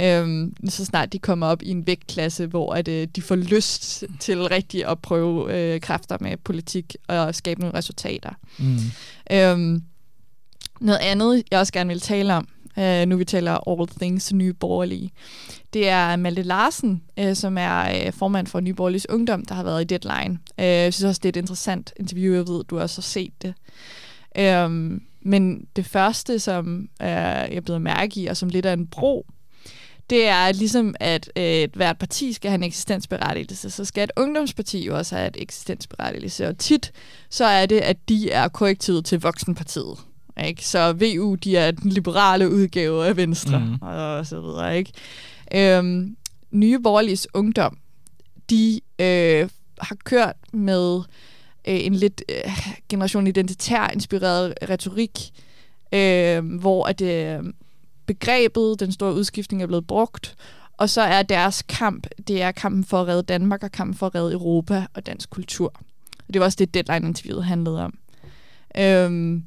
Øhm, 0.00 0.56
så 0.68 0.84
snart 0.84 1.12
de 1.12 1.18
kommer 1.18 1.46
op 1.46 1.62
i 1.62 1.70
en 1.70 1.86
vægtklasse, 1.86 2.46
hvor 2.46 2.74
at, 2.74 2.88
øh, 2.88 3.08
de 3.16 3.22
får 3.22 3.36
lyst 3.36 4.04
til 4.20 4.42
rigtig 4.42 4.86
at 4.86 4.98
prøve 4.98 5.54
øh, 5.58 5.80
kræfter 5.80 6.16
med 6.20 6.36
politik 6.36 6.96
og 7.08 7.34
skabe 7.34 7.60
nogle 7.60 7.78
resultater. 7.78 8.30
Mm. 8.58 8.78
Øhm, 9.32 9.82
noget 10.80 10.98
andet, 10.98 11.42
jeg 11.50 11.60
også 11.60 11.72
gerne 11.72 11.88
vil 11.88 12.00
tale 12.00 12.34
om, 12.34 12.48
øh, 12.78 13.06
nu 13.06 13.16
vi 13.16 13.24
taler 13.24 13.68
All 13.68 13.88
Things 13.88 14.32
Nye 14.32 14.52
Borgerlige, 14.52 15.10
det 15.72 15.88
er 15.88 16.16
Malte 16.16 16.42
Larsen, 16.42 17.02
øh, 17.18 17.36
som 17.36 17.58
er 17.58 18.06
øh, 18.06 18.12
formand 18.12 18.46
for 18.46 18.60
Nye 18.60 18.74
Borgerliges 18.74 19.08
Ungdom, 19.08 19.44
der 19.44 19.54
har 19.54 19.62
været 19.62 19.82
i 19.92 19.96
Deadline. 19.96 20.38
Øh, 20.58 20.66
jeg 20.66 20.94
synes 20.94 21.08
også, 21.08 21.20
det 21.22 21.28
er 21.28 21.32
et 21.38 21.42
interessant 21.42 21.92
interview, 22.00 22.34
jeg 22.34 22.48
ved, 22.48 22.64
du 22.64 22.78
også 22.80 23.00
har 23.00 23.02
set 23.02 23.42
det. 23.42 23.54
Øh, 24.38 25.00
men 25.20 25.66
det 25.76 25.86
første, 25.86 26.38
som 26.38 26.88
øh, 27.02 27.08
jeg 27.54 27.62
blev 27.64 27.80
mærke 27.80 28.20
i, 28.20 28.26
og 28.26 28.36
som 28.36 28.48
lidt 28.48 28.66
er 28.66 28.72
en 28.72 28.86
bro, 28.86 29.26
det 30.10 30.26
er 30.26 30.52
ligesom, 30.52 30.94
at 31.00 31.30
øh, 31.36 31.68
hvert 31.74 31.98
parti 31.98 32.32
skal 32.32 32.50
have 32.50 32.58
en 32.58 32.62
eksistensberettigelse, 32.62 33.70
så 33.70 33.84
skal 33.84 34.04
et 34.04 34.12
ungdomsparti 34.16 34.86
jo 34.86 34.96
også 34.96 35.16
have 35.16 35.28
et 35.28 35.36
eksistensberettigelse. 35.38 36.48
Og 36.48 36.58
tit 36.58 36.92
så 37.30 37.44
er 37.44 37.66
det, 37.66 37.80
at 37.80 37.96
de 38.08 38.30
er 38.30 38.48
korrektivet 38.48 39.04
til 39.04 39.20
voksenpartiet. 39.20 39.98
Ikke? 40.44 40.66
Så 40.66 40.92
VU, 40.92 41.34
de 41.34 41.56
er 41.56 41.70
den 41.70 41.90
liberale 41.90 42.50
udgave 42.50 43.06
af 43.06 43.16
Venstre, 43.16 43.58
mm. 43.58 43.86
og 43.86 44.26
så 44.26 44.40
videre. 44.40 44.78
Ikke? 44.78 44.92
Øhm, 45.54 46.16
Nye 46.50 46.78
Borgerliges 46.78 47.28
Ungdom, 47.34 47.78
de 48.50 48.80
øh, 48.98 49.48
har 49.80 49.96
kørt 50.04 50.36
med 50.52 51.00
øh, 51.68 51.84
en 51.84 51.94
lidt 51.94 52.22
øh, 52.28 52.58
generation 52.88 53.26
identitær 53.26 53.90
inspireret 53.92 54.54
retorik, 54.68 55.32
øh, 55.92 56.58
hvor 56.60 56.84
at 56.84 57.00
øh, 57.00 57.52
begrebet, 58.06 58.80
den 58.80 58.92
store 58.92 59.14
udskiftning 59.14 59.62
er 59.62 59.66
blevet 59.66 59.86
brugt, 59.86 60.36
og 60.76 60.90
så 60.90 61.00
er 61.00 61.22
deres 61.22 61.62
kamp, 61.62 62.06
det 62.28 62.42
er 62.42 62.52
kampen 62.52 62.84
for 62.84 63.00
at 63.00 63.08
redde 63.08 63.22
Danmark 63.22 63.62
og 63.62 63.72
kampen 63.72 63.94
for 63.94 64.06
at 64.06 64.14
redde 64.14 64.32
Europa 64.32 64.86
og 64.94 65.06
dansk 65.06 65.30
kultur. 65.30 65.72
Det 66.32 66.40
var 66.40 66.44
også 66.44 66.56
det, 66.56 66.74
deadline-interviewet 66.74 67.44
handlede 67.44 67.84
om. 67.84 67.98
Øhm, 68.78 69.44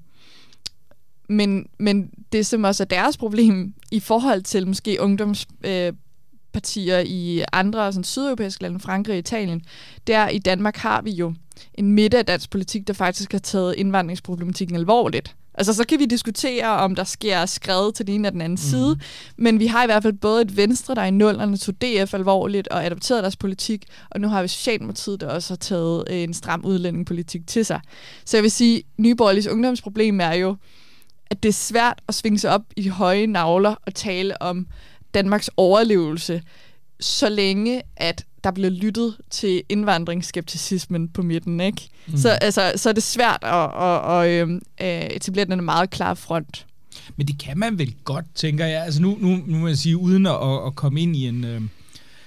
men, 1.29 1.65
men 1.79 2.09
det, 2.31 2.45
som 2.45 2.63
også 2.63 2.83
er 2.83 2.87
deres 2.87 3.17
problem 3.17 3.73
i 3.91 3.99
forhold 3.99 4.41
til 4.41 4.67
måske 4.67 4.97
ungdomspartier 4.99 6.99
øh, 6.99 7.05
i 7.05 7.43
andre 7.53 7.93
sådan 7.93 8.03
sydeuropæiske 8.03 8.61
lande, 8.61 8.79
Frankrig 8.79 9.13
og 9.13 9.19
Italien, 9.19 9.61
det 10.07 10.15
er, 10.15 10.29
i 10.29 10.39
Danmark 10.39 10.77
har 10.77 11.01
vi 11.01 11.11
jo 11.11 11.33
en 11.73 11.91
midte 11.91 12.17
af 12.17 12.25
dansk 12.25 12.49
politik, 12.49 12.87
der 12.87 12.93
faktisk 12.93 13.31
har 13.31 13.39
taget 13.39 13.75
indvandringsproblematikken 13.77 14.75
alvorligt. 14.75 15.35
Altså, 15.53 15.73
så 15.73 15.83
kan 15.83 15.99
vi 15.99 16.05
diskutere, 16.05 16.67
om 16.67 16.95
der 16.95 17.03
sker 17.03 17.45
skred 17.45 17.93
til 17.93 18.07
den 18.07 18.15
ene 18.15 18.27
eller 18.27 18.31
den 18.31 18.41
anden 18.41 18.53
mm. 18.53 18.69
side, 18.69 18.99
men 19.37 19.59
vi 19.59 19.67
har 19.67 19.83
i 19.83 19.85
hvert 19.85 20.03
fald 20.03 20.13
både 20.13 20.41
et 20.41 20.57
Venstre, 20.57 20.95
der 20.95 21.03
i 21.03 21.11
nullerne 21.11 21.57
tog 21.57 21.75
DF 21.81 22.13
alvorligt 22.13 22.67
og 22.67 22.85
adopterede 22.85 23.21
deres 23.21 23.35
politik, 23.35 23.85
og 24.09 24.21
nu 24.21 24.27
har 24.27 24.41
vi 24.41 24.47
Socialdemokratiet, 24.47 25.21
der 25.21 25.27
også 25.27 25.53
har 25.53 25.57
taget 25.57 26.23
en 26.23 26.33
stram 26.33 26.65
udlændingepolitik 26.65 27.47
til 27.47 27.65
sig. 27.65 27.81
Så 28.25 28.37
jeg 28.37 28.43
vil 28.43 28.51
sige, 28.51 28.83
Nyborgerligs 28.97 29.47
ungdomsproblem 29.47 30.19
er 30.19 30.33
jo, 30.33 30.55
at 31.29 31.43
det 31.43 31.49
er 31.49 31.53
svært 31.53 32.01
at 32.07 32.15
svinge 32.15 32.39
sig 32.39 32.51
op 32.51 32.61
i 32.75 32.81
de 32.81 32.89
høje 32.89 33.27
navler 33.27 33.75
og 33.85 33.95
tale 33.95 34.41
om 34.41 34.67
Danmarks 35.13 35.49
overlevelse, 35.57 36.41
så 36.99 37.29
længe 37.29 37.81
at 37.95 38.25
der 38.43 38.51
bliver 38.51 38.69
lyttet 38.69 39.17
til 39.29 39.63
indvandringsskepticismen 39.69 41.07
på 41.07 41.21
midten, 41.21 41.59
ikke? 41.59 41.89
Mm. 42.07 42.17
Så, 42.17 42.29
altså, 42.29 42.73
så 42.75 42.89
er 42.89 42.93
det 42.93 43.03
svært 43.03 43.39
at, 43.43 43.69
at, 43.81 44.11
at, 44.11 44.49
at 44.79 45.03
øh, 45.03 45.15
etablere 45.15 45.45
den 45.45 45.63
meget 45.63 45.89
klare 45.89 46.15
front. 46.15 46.65
Men 47.17 47.27
det 47.27 47.39
kan 47.39 47.57
man 47.57 47.79
vel 47.79 47.95
godt, 48.03 48.25
tænker 48.35 48.65
jeg. 48.65 48.83
Altså 48.83 49.01
nu, 49.01 49.17
nu, 49.21 49.39
nu 49.45 49.57
må 49.57 49.67
jeg 49.67 49.77
sige, 49.77 49.97
uden 49.97 50.25
at, 50.25 50.65
at 50.67 50.75
komme 50.75 51.01
ind 51.01 51.15
i 51.15 51.27
en 51.27 51.43
øh, 51.43 51.61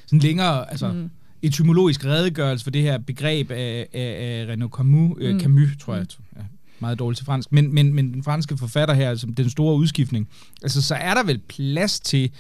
sådan 0.07 0.19
længere 0.19 0.71
altså, 0.71 0.93
mm. 0.93 1.11
etymologisk 1.43 2.05
redegørelse 2.05 2.65
for 2.65 2.71
det 2.71 2.83
her 2.83 2.99
begreb 2.99 3.51
af, 3.51 3.87
af, 3.93 4.17
af 4.21 4.47
Renaud 4.53 4.71
Camus, 4.71 5.17
øh, 5.21 5.35
mm. 5.35 5.41
Camus 5.41 5.69
tror 5.81 5.95
jeg, 5.95 6.07
mm. 6.19 6.27
ja, 6.37 6.43
meget 6.83 6.99
dårligt 6.99 7.17
til 7.19 7.27
fransk, 7.27 7.53
men, 7.53 7.75
men, 7.75 7.95
men 7.95 8.15
den 8.15 8.23
franske 8.23 8.59
forfatter 8.59 8.95
her, 8.95 9.11
altså 9.11 9.27
den 9.37 9.51
store 9.51 9.77
udskiftning, 9.77 10.29
altså 10.63 10.83
så 10.83 10.95
er 10.95 11.15
der 11.15 11.23
vel 11.25 11.39
plads 11.49 12.01
til 12.01 12.31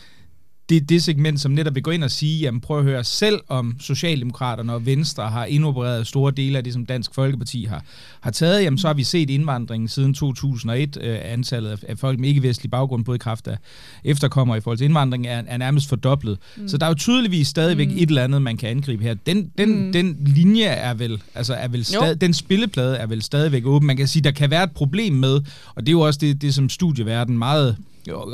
det 0.68 0.76
er 0.76 0.80
det 0.80 1.02
segment, 1.02 1.40
som 1.40 1.52
netop 1.52 1.74
vil 1.74 1.82
gå 1.82 1.90
ind 1.90 2.04
og 2.04 2.10
sige, 2.10 2.40
jamen 2.40 2.60
prøv 2.60 2.78
at 2.78 2.84
høre, 2.84 3.04
selv 3.04 3.40
om 3.48 3.76
Socialdemokraterne 3.80 4.72
og 4.72 4.86
Venstre 4.86 5.28
har 5.30 5.44
indopereret 5.44 6.06
store 6.06 6.32
dele 6.36 6.58
af 6.58 6.64
det, 6.64 6.72
som 6.72 6.86
Dansk 6.86 7.14
Folkeparti 7.14 7.64
har, 7.64 7.84
har 8.20 8.30
taget, 8.30 8.62
jamen 8.62 8.78
så 8.78 8.86
har 8.86 8.94
vi 8.94 9.04
set 9.04 9.30
indvandringen 9.30 9.88
siden 9.88 10.14
2001. 10.14 10.98
Øh, 11.00 11.18
antallet 11.22 11.70
af, 11.70 11.76
af 11.88 11.98
folk 11.98 12.18
med 12.18 12.28
ikke-vestlig 12.28 12.70
baggrund, 12.70 13.04
både 13.04 13.16
i 13.16 13.18
kraft 13.18 13.48
af 13.48 13.56
efterkommer 14.04 14.56
i 14.56 14.60
forhold 14.60 14.78
til 14.78 14.84
indvandring, 14.84 15.26
er, 15.26 15.42
er 15.46 15.56
nærmest 15.56 15.88
fordoblet. 15.88 16.38
Mm. 16.56 16.68
Så 16.68 16.78
der 16.78 16.86
er 16.86 16.90
jo 16.90 16.94
tydeligvis 16.94 17.48
stadigvæk 17.48 17.88
mm. 17.88 17.96
et 17.96 18.08
eller 18.08 18.24
andet, 18.24 18.42
man 18.42 18.56
kan 18.56 18.68
angribe 18.68 19.02
her. 19.02 19.14
Den, 19.14 19.50
den, 19.58 19.86
mm. 19.86 19.92
den 19.92 20.16
linje 20.26 20.64
er 20.64 20.94
vel, 20.94 21.22
altså 21.34 21.54
er 21.54 21.68
vel 21.68 21.84
stad, 21.84 22.16
den 22.16 22.34
spilleplade 22.34 22.96
er 22.96 23.06
vel 23.06 23.22
stadigvæk 23.22 23.66
åben. 23.66 23.86
Man 23.86 23.96
kan 23.96 24.08
sige, 24.08 24.22
der 24.22 24.30
kan 24.30 24.50
være 24.50 24.64
et 24.64 24.72
problem 24.72 25.12
med, 25.12 25.40
og 25.74 25.80
det 25.82 25.88
er 25.88 25.92
jo 25.92 26.00
også 26.00 26.18
det, 26.22 26.42
det 26.42 26.54
som 26.54 26.68
studieverden 26.68 27.38
meget 27.38 27.76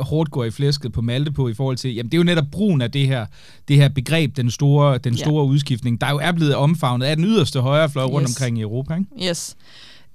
hårdt 0.01 0.31
går 0.31 0.45
i 0.45 0.51
flæsket 0.51 0.93
på 0.93 1.01
Malte 1.01 1.33
på 1.33 1.49
i 1.49 1.55
forhold 1.55 1.77
til, 1.77 1.95
jamen 1.95 2.13
det 2.13 2.17
er 2.17 2.19
jo 2.19 2.25
netop 2.25 2.45
brugen 2.53 2.81
af 2.81 2.91
det 2.91 3.07
her, 3.07 3.27
det 3.69 3.77
her 3.77 3.89
begreb, 3.89 4.37
den 4.37 4.51
store, 4.51 4.99
den 4.99 5.17
store 5.17 5.45
ja. 5.45 5.51
udskiftning, 5.51 6.01
der 6.01 6.11
jo 6.11 6.19
er 6.19 6.33
blevet 6.33 6.55
omfavnet 6.55 7.07
af 7.07 7.17
den 7.17 7.25
yderste 7.25 7.61
højrefløj 7.61 8.05
yes. 8.05 8.13
rundt 8.13 8.29
omkring 8.29 8.59
i 8.59 8.63
Europa. 8.63 8.95
Ikke? 8.95 9.29
Yes. 9.29 9.57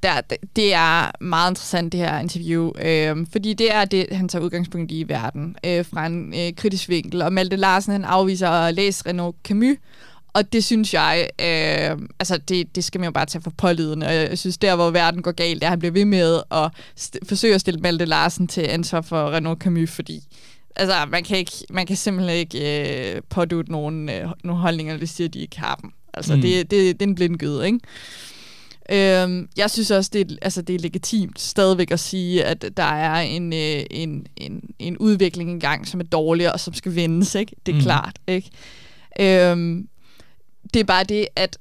Der, 0.04 0.22
det 0.56 0.74
er 0.74 1.24
meget 1.24 1.52
interessant, 1.52 1.92
det 1.92 2.00
her 2.00 2.20
interview, 2.20 2.72
øh, 2.82 3.28
fordi 3.32 3.54
det 3.54 3.74
er 3.76 3.86
det, 3.86 4.06
han 4.12 4.28
tager 4.28 4.44
udgangspunkt 4.44 4.92
i 4.92 5.00
i 5.00 5.10
verden, 5.10 5.56
øh, 5.66 5.86
fra 5.86 6.06
en 6.06 6.34
øh, 6.34 6.56
kritisk 6.56 6.90
vinkel. 6.90 7.22
Og 7.22 7.34
Malte 7.34 7.56
Larsen, 7.56 7.92
han 7.92 8.06
afviser 8.06 8.50
at 8.50 8.74
læse 8.74 9.04
Renaud 9.06 9.34
Camus, 9.44 9.78
og 10.34 10.54
det 10.54 10.64
synes 10.64 10.94
jeg, 10.94 11.30
øh, 11.42 12.08
altså 12.20 12.38
det, 12.38 12.76
det 12.76 12.84
skal 12.84 13.00
man 13.00 13.06
jo 13.06 13.12
bare 13.12 13.26
tage 13.26 13.42
for 13.42 13.54
pålydende. 13.58 14.08
Og 14.08 14.14
jeg 14.14 14.38
synes, 14.38 14.58
der 14.58 14.76
hvor 14.76 14.90
verden 14.90 15.22
går 15.22 15.32
galt, 15.32 15.64
er, 15.64 15.68
at 15.68 15.72
han 15.72 15.80
bliver 15.80 15.92
ved 15.92 16.06
med 16.06 16.42
at 16.52 16.70
st- 17.00 17.28
forsøge 17.28 17.56
at 17.56 17.62
stille 17.62 17.80
Malte 17.80 18.06
Larsen 18.06 18.48
til 18.48 18.62
ansvar 18.62 19.02
for 19.02 19.32
Renault 19.32 19.60
Camus, 19.60 19.92
fordi 19.92 20.24
altså, 20.76 20.96
man, 21.10 21.24
kan 21.24 21.38
ikke, 21.38 21.52
man 21.70 21.86
kan 21.86 21.96
simpelthen 21.96 22.38
ikke 22.38 23.16
øh, 23.16 23.22
pådute 23.30 23.72
nogen, 23.72 24.10
øh, 24.10 24.28
nogle 24.44 24.62
holdninger, 24.62 24.98
hvis 24.98 25.10
de 25.10 25.16
siger, 25.16 25.28
at 25.28 25.34
de 25.34 25.40
ikke 25.40 25.60
har 25.60 25.76
dem. 25.76 25.92
Altså, 26.14 26.36
mm. 26.36 26.42
det, 26.42 26.72
det, 26.72 27.00
det 27.00 27.06
er 27.06 27.10
en 27.10 27.16
blindgyde, 27.16 27.66
ikke? 27.66 27.80
Øhm, 28.92 29.50
jeg 29.58 29.72
synes 29.72 29.92
også, 29.92 30.10
det 30.14 30.32
er, 30.32 30.36
altså, 30.42 30.62
det 30.62 30.76
er 30.76 30.80
legitimt 30.80 31.42
stadigvæk 31.42 31.92
at 31.92 32.00
sige, 32.00 32.46
at 32.46 32.66
der 32.78 32.84
er 32.84 33.22
en, 33.22 33.54
øh, 33.54 33.84
en, 33.92 34.26
en, 34.38 34.62
en 34.80 34.98
udvikling 34.98 35.52
engang, 35.52 35.88
som 35.88 36.00
er 36.00 36.04
dårlig 36.04 36.54
og 36.54 36.60
som 36.60 36.74
skal 36.74 36.96
vendes. 36.96 37.36
Ikke? 37.36 37.56
Det 37.66 37.72
er 37.72 37.76
mm. 37.76 37.82
klart. 37.82 38.20
Ikke? 38.28 38.50
Øhm, 39.20 39.88
det 40.74 40.80
er 40.80 40.84
bare 40.84 41.04
det, 41.04 41.28
at 41.36 41.58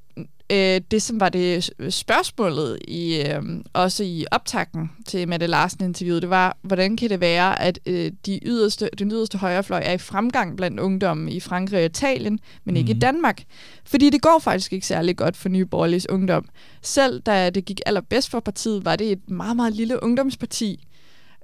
øh, 0.52 0.80
det, 0.90 1.02
som 1.02 1.20
var 1.20 1.28
det 1.28 1.70
spørgsmålet 1.90 2.78
i 2.88 3.22
øh, 3.26 3.42
også 3.72 4.04
i 4.04 4.24
optakten 4.30 4.90
til 5.06 5.28
Mette 5.28 5.46
Larsen-interviewet, 5.46 6.22
det 6.22 6.30
var, 6.30 6.56
hvordan 6.62 6.96
kan 6.96 7.10
det 7.10 7.20
være, 7.20 7.60
at 7.62 7.78
øh, 7.86 8.12
de 8.26 8.40
yderste, 8.42 8.90
den 8.98 9.10
yderste 9.10 9.38
højrefløj 9.38 9.82
er 9.84 9.92
i 9.92 9.98
fremgang 9.98 10.56
blandt 10.56 10.80
ungdommen 10.80 11.28
i 11.28 11.40
Frankrig 11.40 11.78
og 11.78 11.84
Italien, 11.84 12.40
men 12.64 12.76
ikke 12.76 12.86
mm. 12.86 12.90
i 12.90 12.94
mhm. 12.94 13.00
Danmark? 13.00 13.42
Fordi 13.84 14.10
det 14.10 14.22
går 14.22 14.38
faktisk 14.38 14.72
ikke 14.72 14.86
særlig 14.86 15.16
godt 15.16 15.36
for 15.36 15.48
Nye 15.48 15.66
Borgerliges 15.66 16.08
ungdom. 16.08 16.48
Selv 16.82 17.20
da 17.20 17.50
det 17.50 17.64
gik 17.64 17.80
allerbedst 17.86 18.30
for 18.30 18.40
partiet, 18.40 18.84
var 18.84 18.96
det 18.96 19.12
et 19.12 19.30
meget, 19.30 19.56
meget 19.56 19.74
lille 19.74 20.02
ungdomsparti. 20.02 20.86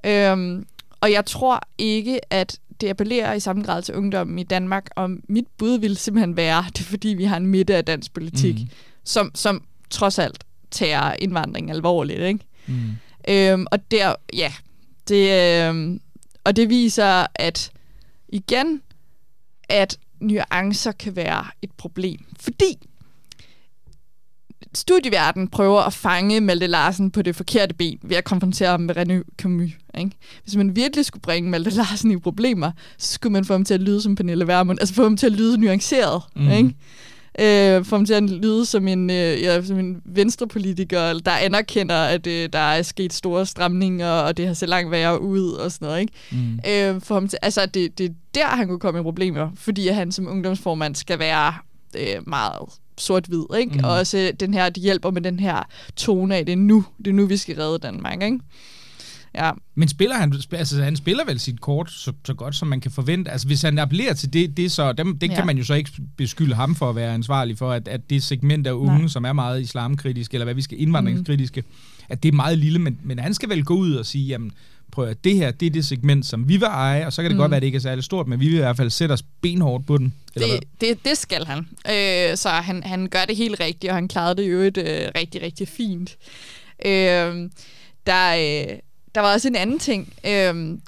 Øhm, 0.07 0.66
og 1.00 1.12
jeg 1.12 1.26
tror 1.26 1.61
ikke, 1.78 2.20
at 2.31 2.59
det 2.81 2.88
appellerer 2.88 3.35
i 3.35 3.41
samme 3.41 3.62
grad 3.62 3.83
til 3.83 3.95
ungdommen 3.95 4.38
i 4.38 4.43
Danmark, 4.43 4.87
og 4.97 5.11
mit 5.29 5.47
bud 5.59 5.79
vil 5.79 5.97
simpelthen 5.97 6.37
være, 6.37 6.64
det 6.69 6.81
er 6.81 6.85
fordi, 6.85 7.09
vi 7.09 7.25
har 7.25 7.37
en 7.37 7.47
midte 7.47 7.77
af 7.77 7.85
dansk 7.85 8.12
politik, 8.14 8.55
mm. 8.55 8.69
som, 9.05 9.31
som 9.35 9.62
trods 9.91 10.19
alt 10.19 10.45
tager 10.71 11.12
indvandring 11.19 11.71
alvorligt. 11.71 12.21
Ikke? 12.21 12.41
Mm. 12.67 12.91
Øhm, 13.29 13.67
og 13.71 13.91
der, 13.91 14.14
ja, 14.33 14.53
det, 15.09 15.53
øhm, 15.69 16.01
og 16.45 16.57
det 16.57 16.69
viser, 16.69 17.27
at 17.35 17.71
igen, 18.29 18.83
at 19.69 19.99
nuancer 20.21 20.93
kan 20.93 21.17
være 21.17 21.45
et 21.62 21.71
problem. 21.73 22.25
Fordi 22.41 22.88
studieverden 24.75 25.49
prøver 25.49 25.81
at 25.81 25.93
fange 25.93 26.41
Malte 26.41 26.67
Larsen 26.67 27.11
på 27.11 27.23
det 27.23 27.37
forkerte 27.37 27.75
ben 27.75 27.99
ved 28.03 28.17
at 28.17 28.25
konfrontere 28.25 28.71
ham 28.71 28.81
med 28.81 28.97
René 28.97 29.35
Camus. 29.38 29.71
Ikke? 29.99 30.11
Hvis 30.43 30.57
man 30.57 30.77
virkelig 30.77 31.05
skulle 31.05 31.23
bringe 31.23 31.51
Malte 31.51 31.71
Larsen 31.71 32.11
i 32.11 32.17
problemer, 32.17 32.71
så 32.99 33.13
skulle 33.13 33.33
man 33.33 33.45
få 33.45 33.53
ham 33.53 33.65
til 33.65 33.75
at 33.75 33.81
lyde 33.81 34.03
som 34.03 34.15
Pernille 34.15 34.47
Vermund. 34.47 34.79
Altså 34.81 34.95
få 34.95 35.03
ham 35.03 35.17
til 35.17 35.27
at 35.27 35.33
lyde 35.33 35.59
nuanceret. 35.59 36.23
Mm. 36.37 36.51
Ikke? 36.51 36.75
øh, 37.39 37.85
få 37.85 37.97
ham 37.97 38.05
til 38.05 38.15
at 38.15 38.23
lyde 38.23 38.67
som 38.67 38.89
en, 38.89 39.11
øh, 39.11 39.43
ja, 39.43 39.63
som 39.63 39.79
en 39.79 40.03
venstrepolitiker, 40.05 41.19
der 41.19 41.31
anerkender, 41.31 41.97
at 41.97 42.27
øh, 42.27 42.49
der 42.53 42.59
er 42.59 42.83
sket 42.83 43.13
store 43.13 43.47
stramninger, 43.47 44.11
og 44.11 44.37
det 44.37 44.47
har 44.47 44.55
set 44.55 44.69
langt 44.69 44.91
værre 44.91 45.23
ud, 45.23 45.53
og 45.53 45.73
sådan 45.73 45.87
noget. 45.87 46.01
Ikke? 46.01 46.13
Mm. 46.31 46.61
Øh, 46.69 47.01
for 47.03 47.15
ham 47.15 47.29
til, 47.29 47.39
altså, 47.43 47.67
det, 47.67 47.99
det 47.99 48.11
er 48.11 48.15
der, 48.35 48.47
han 48.47 48.69
kunne 48.69 48.81
komme 48.81 49.01
i 49.01 49.03
problemer, 49.03 49.51
fordi 49.55 49.89
han 49.89 50.13
som 50.13 50.29
ungdomsformand 50.29 50.95
skal 50.95 51.19
være 51.19 51.55
øh, 51.97 52.29
meget 52.29 52.69
sort-hvid, 52.99 53.45
ikke? 53.59 53.79
Mm. 53.79 53.85
Og 53.85 53.91
også 53.91 54.33
den 54.41 54.55
her, 54.55 54.69
de 54.69 54.81
hjælper 54.81 55.11
med 55.11 55.23
den 55.23 55.41
her 55.41 55.63
tone 55.97 56.37
af, 56.37 56.47
det 56.47 56.53
er 56.53 56.57
nu, 56.57 56.85
det 56.99 57.07
er 57.07 57.15
nu, 57.15 57.27
vi 57.27 57.37
skal 57.37 57.57
redde 57.57 57.79
Danmark, 57.79 58.23
ikke? 58.23 58.39
Ja. 59.35 59.51
Men 59.75 59.88
spiller 59.88 60.17
han, 60.17 60.35
altså 60.53 60.83
han 60.83 60.97
spiller 60.97 61.25
vel 61.25 61.41
sit 61.41 61.61
kort 61.61 61.91
så, 61.91 62.12
så 62.25 62.35
godt, 62.35 62.55
som 62.55 62.69
man 62.69 62.81
kan 62.81 62.91
forvente. 62.91 63.31
Altså 63.31 63.47
hvis 63.47 63.62
han 63.62 63.79
appellerer 63.79 64.14
til 64.14 64.33
det, 64.33 64.57
det 64.57 64.73
så, 64.73 64.93
dem, 64.93 65.19
det 65.19 65.31
ja. 65.31 65.35
kan 65.35 65.47
man 65.47 65.59
jo 65.59 65.64
så 65.64 65.75
ikke 65.75 65.91
beskylde 66.17 66.55
ham 66.55 66.75
for 66.75 66.91
at 66.91 66.97
være 66.97 67.14
ansvarlig 67.14 67.59
for, 67.59 67.73
at, 67.73 67.88
at 67.88 68.11
det 68.11 68.23
segment 68.23 68.67
af 68.67 68.73
unge, 68.73 68.99
Nej. 68.99 69.09
som 69.09 69.25
er 69.25 69.33
meget 69.33 69.61
islamkritiske, 69.61 70.35
eller 70.35 70.45
hvad 70.45 70.55
vi 70.55 70.62
skal, 70.62 70.81
indvandringskritiske, 70.81 71.61
mm. 71.61 71.67
at 72.09 72.23
det 72.23 72.29
er 72.29 72.33
meget 72.33 72.59
lille, 72.59 72.79
men, 72.79 72.99
men 73.03 73.19
han 73.19 73.35
skal 73.35 73.49
vel 73.49 73.64
gå 73.64 73.75
ud 73.75 73.95
og 73.95 74.07
sige, 74.07 74.27
jamen, 74.27 74.53
prøv 74.93 75.05
at 75.09 75.25
det 75.25 75.35
her, 75.35 75.51
det 75.51 75.67
er 75.67 75.71
det 75.71 75.85
segment, 75.85 76.27
som 76.27 76.49
vi 76.49 76.57
vil 76.57 76.67
eje, 76.67 77.07
og 77.07 77.12
så 77.12 77.23
kan 77.23 77.31
det 77.31 77.37
mm. 77.37 77.41
godt 77.41 77.51
være, 77.51 77.57
at 77.57 77.62
det 77.62 77.67
ikke 77.67 77.77
er 77.77 77.81
særlig 77.81 78.05
stort, 78.05 78.29
men 78.29 78.41
vi 78.41 78.47
vil 78.47 78.55
i 78.55 78.59
hvert 78.59 78.77
fald 78.77 78.91
sætte 78.91 79.12
os 79.12 79.23
benhårdt 79.23 79.87
på 79.87 79.99
den. 79.99 80.14
Eller 80.35 80.49
det, 80.49 80.81
det, 80.81 81.05
det 81.05 81.19
skal 81.19 81.47
han. 81.47 81.59
Øh, 81.59 82.37
så 82.37 82.49
han, 82.49 82.83
han 82.83 83.07
gør 83.07 83.25
det 83.25 83.37
helt 83.37 83.61
rigtigt, 83.61 83.91
og 83.91 83.97
han 83.97 84.09
klarede 84.09 84.43
det 84.43 84.53
jo 84.53 84.59
et 84.59 84.79
øh, 84.79 85.09
rigtig, 85.17 85.43
rigtig 85.43 85.69
fint. 85.69 86.17
Øh, 86.87 87.51
der, 88.07 88.35
øh, 88.37 88.79
der 89.18 89.22
var 89.22 89.33
også 89.33 89.48
en 89.48 89.57
anden 89.57 89.78
ting. 89.78 90.12
Øhm, 90.26 90.81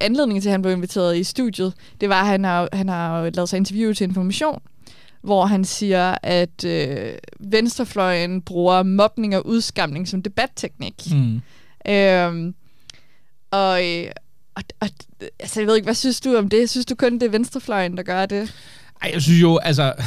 anledningen 0.00 0.42
til, 0.42 0.48
at 0.48 0.52
han 0.52 0.62
blev 0.62 0.72
inviteret 0.74 1.16
i 1.16 1.24
studiet, 1.24 1.74
det 2.00 2.08
var, 2.08 2.20
at 2.20 2.26
han 2.26 2.44
har, 2.44 2.68
han 2.72 2.88
har 2.88 3.30
lavet 3.30 3.48
sig 3.48 3.56
interview 3.56 3.92
til 3.92 4.04
Information, 4.04 4.62
hvor 5.22 5.46
han 5.46 5.64
siger, 5.64 6.14
at 6.22 6.64
øh, 6.64 7.12
venstrefløjen 7.40 8.42
bruger 8.42 8.82
mobning 8.82 9.36
og 9.36 9.46
udskamning 9.46 10.08
som 10.08 10.22
debatteknik. 10.22 11.02
Mm. 11.12 11.40
Øhm, 11.92 12.54
og, 13.50 13.86
øh, 13.86 14.10
og, 14.54 14.62
og 14.80 14.88
altså, 15.38 15.60
jeg 15.60 15.66
ved 15.66 15.76
ikke, 15.76 15.86
hvad 15.86 15.94
synes 15.94 16.20
du 16.20 16.36
om 16.36 16.48
det? 16.48 16.70
Synes 16.70 16.86
du 16.86 16.94
kun, 16.94 17.14
det 17.14 17.22
er 17.22 17.30
venstrefløjen, 17.30 17.96
der 17.96 18.02
gør 18.02 18.26
det? 18.26 18.54
Ej, 19.02 19.10
jeg 19.14 19.22
synes 19.22 19.42
jo, 19.42 19.56
altså, 19.56 19.92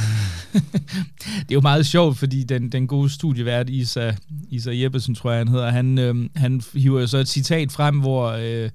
det 1.24 1.52
er 1.52 1.54
jo 1.54 1.62
meget 1.62 1.86
sjovt, 1.86 2.18
fordi 2.18 2.44
den, 2.44 2.70
den 2.70 2.88
gode 2.88 3.10
studievært, 3.10 3.70
Isa, 3.70 4.12
Isa 4.50 4.72
Jeppesen, 4.74 5.16
tror 5.16 5.32
jeg, 5.32 5.40
han 5.40 5.48
hedder, 5.48 5.70
han, 5.70 6.00
øh, 6.00 6.16
han 6.36 6.62
hiver 6.74 7.00
jo 7.02 7.08
så 7.08 7.18
et 7.18 7.28
citat 7.28 7.72
frem, 7.72 8.00
hvor 8.00 8.28
øh, 8.32 8.70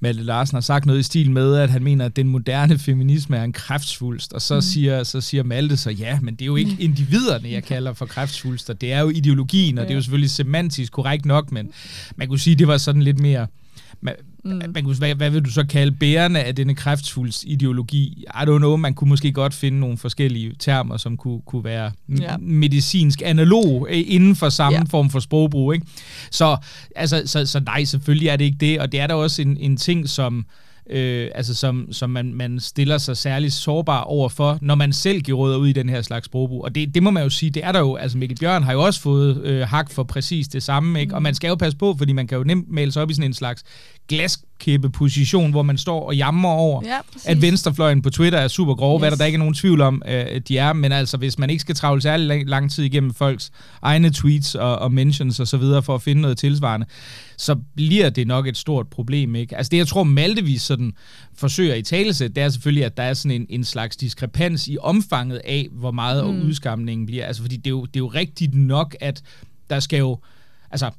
Malte 0.00 0.22
Larsen 0.22 0.56
har 0.56 0.60
sagt 0.60 0.86
noget 0.86 1.00
i 1.00 1.02
stil 1.02 1.30
med, 1.30 1.56
at 1.56 1.70
han 1.70 1.84
mener, 1.84 2.04
at 2.04 2.16
den 2.16 2.28
moderne 2.28 2.78
feminisme 2.78 3.36
er 3.36 3.44
en 3.44 3.52
kræftsvulst, 3.52 4.32
og 4.32 4.42
så, 4.42 4.54
mm. 4.54 4.62
siger, 4.62 5.02
så 5.02 5.20
siger 5.20 5.42
Malte 5.42 5.76
så, 5.76 5.90
ja, 5.90 6.18
men 6.22 6.34
det 6.34 6.42
er 6.42 6.46
jo 6.46 6.56
ikke 6.56 6.76
individerne, 6.78 7.50
jeg 7.50 7.64
kalder 7.64 7.92
for 7.92 8.06
kræftsvulster, 8.06 8.74
det 8.74 8.92
er 8.92 9.00
jo 9.00 9.08
ideologien, 9.08 9.78
og 9.78 9.84
det 9.84 9.90
er 9.90 9.94
jo 9.94 10.02
selvfølgelig 10.02 10.30
semantisk 10.30 10.92
korrekt 10.92 11.24
nok, 11.24 11.52
men 11.52 11.72
man 12.16 12.28
kunne 12.28 12.38
sige, 12.38 12.56
det 12.56 12.68
var 12.68 12.76
sådan 12.76 13.02
lidt 13.02 13.18
mere 13.18 13.46
mm. 14.44 14.62
man 14.74 14.84
kunne, 14.84 14.96
hvad, 14.96 15.14
hvad 15.14 15.30
vil 15.30 15.44
du 15.44 15.50
så 15.50 15.64
kalde 15.66 15.92
bærende 15.92 16.42
af 16.42 16.54
denne 16.54 16.74
kræftsfulds 16.74 17.44
ideologi? 17.46 18.24
I 18.26 18.42
don't 18.42 18.58
know, 18.58 18.76
man 18.76 18.94
kunne 18.94 19.08
måske 19.08 19.32
godt 19.32 19.54
finde 19.54 19.80
nogle 19.80 19.98
forskellige 19.98 20.54
termer, 20.58 20.96
som 20.96 21.16
kunne, 21.16 21.40
kunne 21.46 21.64
være 21.64 21.92
ja. 22.20 22.36
medicinsk 22.36 23.22
analog 23.24 23.86
øh, 23.90 24.02
inden 24.06 24.36
for 24.36 24.48
samme 24.48 24.78
ja. 24.78 24.84
form 24.90 25.10
for 25.10 25.20
sprogbrug. 25.20 25.74
Ikke? 25.74 25.86
Så, 26.30 26.56
altså, 26.96 27.22
så, 27.26 27.46
så 27.46 27.60
nej, 27.60 27.84
selvfølgelig 27.84 28.28
er 28.28 28.36
det 28.36 28.44
ikke 28.44 28.58
det, 28.60 28.80
og 28.80 28.92
det 28.92 29.00
er 29.00 29.06
der 29.06 29.14
også 29.14 29.42
en, 29.42 29.56
en 29.56 29.76
ting, 29.76 30.08
som 30.08 30.38
øh, 30.38 30.44
øh, 30.90 31.30
altså 31.34 31.54
som, 31.54 31.92
som 31.92 32.10
man, 32.10 32.34
man 32.34 32.60
stiller 32.60 32.98
sig 32.98 33.16
særligt 33.16 33.52
sårbar 33.52 34.00
overfor, 34.00 34.58
når 34.62 34.74
man 34.74 34.92
selv 34.92 35.20
giver 35.20 35.38
råd 35.38 35.56
ud 35.56 35.68
i 35.68 35.72
den 35.72 35.88
her 35.88 36.02
slags 36.02 36.26
sprogbrug. 36.26 36.64
Og 36.64 36.74
det, 36.74 36.94
det 36.94 37.02
må 37.02 37.10
man 37.10 37.22
jo 37.22 37.30
sige, 37.30 37.50
det 37.50 37.64
er 37.64 37.72
der 37.72 37.80
jo, 37.80 37.96
altså 37.96 38.18
Mikkel 38.18 38.38
Bjørn 38.38 38.62
har 38.62 38.72
jo 38.72 38.82
også 38.82 39.00
fået 39.00 39.42
øh, 39.42 39.68
hak 39.68 39.90
for 39.90 40.02
præcis 40.02 40.48
det 40.48 40.62
samme, 40.62 41.00
ikke? 41.00 41.14
og 41.14 41.22
man 41.22 41.34
skal 41.34 41.48
jo 41.48 41.54
passe 41.54 41.78
på, 41.78 41.94
fordi 41.98 42.12
man 42.12 42.26
kan 42.26 42.38
jo 42.38 42.44
nemt 42.44 42.70
male 42.70 42.92
sig 42.92 43.02
op 43.02 43.10
i 43.10 43.14
sådan 43.14 43.30
en 43.30 43.34
slags 43.34 43.64
glas 44.08 44.44
position, 44.92 45.50
hvor 45.50 45.62
man 45.62 45.78
står 45.78 46.06
og 46.06 46.16
jammer 46.16 46.48
over, 46.48 46.82
ja, 46.84 46.98
at 47.24 47.42
venstrefløjen 47.42 48.02
på 48.02 48.10
Twitter 48.10 48.38
er 48.38 48.48
super 48.48 48.74
grove, 48.74 48.96
yes. 48.96 49.00
hvad 49.00 49.10
der, 49.10 49.16
der 49.16 49.24
ikke 49.24 49.36
er 49.36 49.38
nogen 49.38 49.54
tvivl 49.54 49.80
om, 49.80 50.02
at 50.04 50.48
de 50.48 50.58
er, 50.58 50.72
men 50.72 50.92
altså 50.92 51.16
hvis 51.16 51.38
man 51.38 51.50
ikke 51.50 51.60
skal 51.60 51.74
travle 51.74 52.02
særlig 52.02 52.26
lang, 52.26 52.48
lang 52.48 52.70
tid 52.70 52.84
igennem 52.84 53.14
folks 53.14 53.50
egne 53.82 54.10
tweets 54.10 54.54
og, 54.54 54.78
og 54.78 54.92
mentions 54.92 55.40
og 55.40 55.48
så 55.48 55.56
videre 55.56 55.82
for 55.82 55.94
at 55.94 56.02
finde 56.02 56.22
noget 56.22 56.38
tilsvarende, 56.38 56.86
så 57.36 57.56
bliver 57.76 58.10
det 58.10 58.26
nok 58.26 58.46
et 58.46 58.56
stort 58.56 58.88
problem, 58.88 59.34
ikke? 59.34 59.56
Altså 59.56 59.70
det, 59.70 59.76
jeg 59.76 59.86
tror 59.86 60.04
Maltevis 60.04 60.62
sådan 60.62 60.92
forsøger 61.36 61.74
i 61.74 61.82
talesæt, 61.82 62.36
det 62.36 62.42
er 62.42 62.48
selvfølgelig, 62.48 62.84
at 62.84 62.96
der 62.96 63.02
er 63.02 63.14
sådan 63.14 63.40
en, 63.40 63.46
en 63.48 63.64
slags 63.64 63.96
diskrepans 63.96 64.68
i 64.68 64.76
omfanget 64.80 65.40
af, 65.44 65.68
hvor 65.72 65.90
meget 65.90 66.34
mm. 66.34 66.42
udskamningen 66.42 67.06
bliver. 67.06 67.26
Altså 67.26 67.42
fordi 67.42 67.56
det 67.56 67.66
er, 67.66 67.70
jo, 67.70 67.84
det 67.84 67.96
er 67.96 68.00
jo 68.00 68.06
rigtigt 68.06 68.54
nok, 68.54 68.96
at 69.00 69.22
der 69.70 69.80
skal 69.80 69.98
jo, 69.98 70.18
altså 70.70 70.90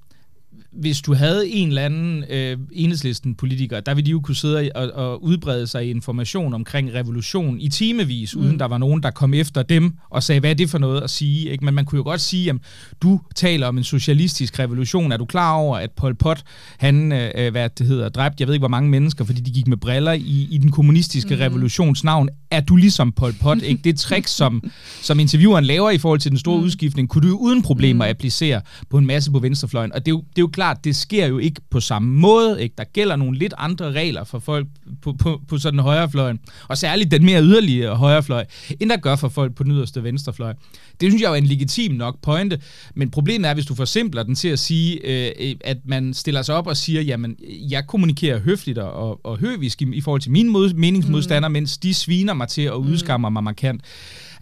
hvis 0.76 1.02
du 1.02 1.14
havde 1.14 1.50
en 1.50 1.68
eller 1.68 1.82
anden 1.82 2.24
øh, 2.30 2.58
enhedslisten-politiker, 2.72 3.80
der 3.80 3.94
ville 3.94 4.06
de 4.06 4.12
jo 4.12 4.20
kunne 4.20 4.36
sidde 4.36 4.72
og, 4.76 4.92
og 4.92 5.24
udbrede 5.24 5.68
sig 5.68 5.88
i 5.88 5.90
information 5.90 6.54
omkring 6.54 6.94
revolution 6.94 7.60
i 7.60 7.70
timevis, 7.70 8.36
mm. 8.36 8.42
uden 8.42 8.60
der 8.60 8.66
var 8.66 8.78
nogen, 8.78 9.04
der 9.04 9.12
kom 9.12 9.34
efter 9.34 9.64
dem 9.64 9.94
og 10.10 10.24
sagde, 10.24 10.40
hvad 10.40 10.50
er 10.50 10.54
det 10.54 10.70
for 10.70 10.78
noget 10.78 11.02
at 11.02 11.10
sige? 11.10 11.50
Ikke? 11.50 11.66
Men 11.66 11.74
man 11.74 11.86
kunne 11.86 11.98
jo 11.98 12.04
godt 12.04 12.22
sige, 12.22 12.50
at 12.50 12.56
du 13.02 13.20
taler 13.36 13.68
om 13.68 13.78
en 13.78 13.84
socialistisk 13.84 14.60
revolution. 14.60 15.12
Er 15.12 15.18
du 15.18 15.26
klar 15.26 15.54
over, 15.54 15.78
at 15.78 15.92
Pol 15.92 16.16
Pot, 16.16 16.44
han, 16.78 17.12
øh, 17.12 17.52
hvad 17.52 17.70
det 17.70 17.88
hedder, 17.88 18.10
dræbte, 18.10 18.36
jeg 18.42 18.48
ved 18.48 18.54
ikke 18.54 18.62
hvor 18.62 18.68
mange 18.68 18.90
mennesker, 18.90 19.26
fordi 19.26 19.42
de 19.42 19.52
gik 19.52 19.68
med 19.68 19.78
briller 19.78 20.12
i, 20.12 20.48
i 20.52 20.58
den 20.58 20.72
kommunistiske 20.72 21.36
mm. 21.36 21.42
revolutions 21.42 22.04
navn. 22.04 22.30
Er 22.52 22.62
du 22.62 22.76
ligesom 22.76 23.12
Pol 23.12 23.34
Pot? 23.42 23.62
Ikke? 23.62 23.82
Det 23.84 24.00
trick, 24.00 24.28
som, 24.28 24.64
som 25.08 25.20
intervieweren 25.20 25.66
laver 25.66 25.92
i 25.92 25.98
forhold 25.98 26.20
til 26.20 26.32
den 26.32 26.40
store 26.40 26.58
mm. 26.58 26.64
udskiftning, 26.64 27.10
kunne 27.10 27.30
du 27.30 27.38
uden 27.38 27.62
problemer 27.62 28.06
mm. 28.06 28.10
applicere 28.10 28.62
på 28.90 28.98
en 28.98 29.06
masse 29.06 29.32
på 29.32 29.40
venstrefløjen. 29.40 29.94
Og 29.94 30.06
det 30.06 30.12
er 30.12 30.16
jo, 30.16 30.18
det 30.18 30.38
er 30.38 30.42
jo 30.42 30.48
klart, 30.48 30.65
klart, 30.66 30.84
det 30.84 30.96
sker 30.96 31.26
jo 31.26 31.38
ikke 31.38 31.62
på 31.70 31.80
samme 31.80 32.20
måde. 32.20 32.64
Ikke? 32.64 32.76
Der 32.78 32.84
gælder 32.84 33.16
nogle 33.16 33.38
lidt 33.38 33.54
andre 33.58 33.92
regler 33.92 34.24
for 34.24 34.40
folk 34.40 34.68
på, 35.02 35.14
på, 35.14 35.42
på 35.48 35.58
sådan 35.58 35.80
en 35.80 35.84
højrefløj, 35.84 36.34
og 36.68 36.78
særligt 36.78 37.12
den 37.12 37.26
mere 37.26 37.44
yderlige 37.44 37.90
højrefløj, 37.90 38.46
end 38.80 38.90
der 38.90 38.98
gør 38.98 39.16
for 39.16 39.30
folk 39.30 39.56
på 39.56 39.64
den 39.64 39.72
yderste 39.72 40.04
venstrefløj. 40.04 40.54
Det 41.02 41.12
synes 41.12 41.22
jeg 41.22 41.28
jo 41.28 41.34
er 41.34 41.38
en 41.38 41.46
legitim 41.46 41.92
nok 41.92 42.22
pointe, 42.22 42.60
men 42.96 43.12
problemet 43.12 43.50
er, 43.50 43.54
hvis 43.54 43.66
du 43.66 43.76
forsimpler 43.76 44.24
den 44.24 44.36
til 44.36 44.48
at 44.48 44.60
sige, 44.60 45.00
øh, 45.04 45.56
at 45.64 45.78
man 45.86 46.14
stiller 46.14 46.42
sig 46.42 46.56
op 46.56 46.68
og 46.68 46.78
siger, 46.78 47.02
jamen, 47.02 47.36
jeg 47.70 47.88
kommunikerer 47.88 48.40
høfligt 48.40 48.78
og, 48.78 49.26
og 49.26 49.38
høvisk 49.38 49.82
i, 49.82 49.86
i 49.94 50.02
forhold 50.02 50.22
til 50.22 50.32
mine 50.32 50.50
mod, 50.50 50.74
meningsmodstandere, 50.74 51.50
mm. 51.50 51.54
mens 51.54 51.78
de 51.78 51.94
sviner 51.94 52.34
mig 52.34 52.48
til 52.48 52.62
at 52.62 52.74
udskammer 52.74 53.30
mig 53.30 53.44
markant. 53.44 53.82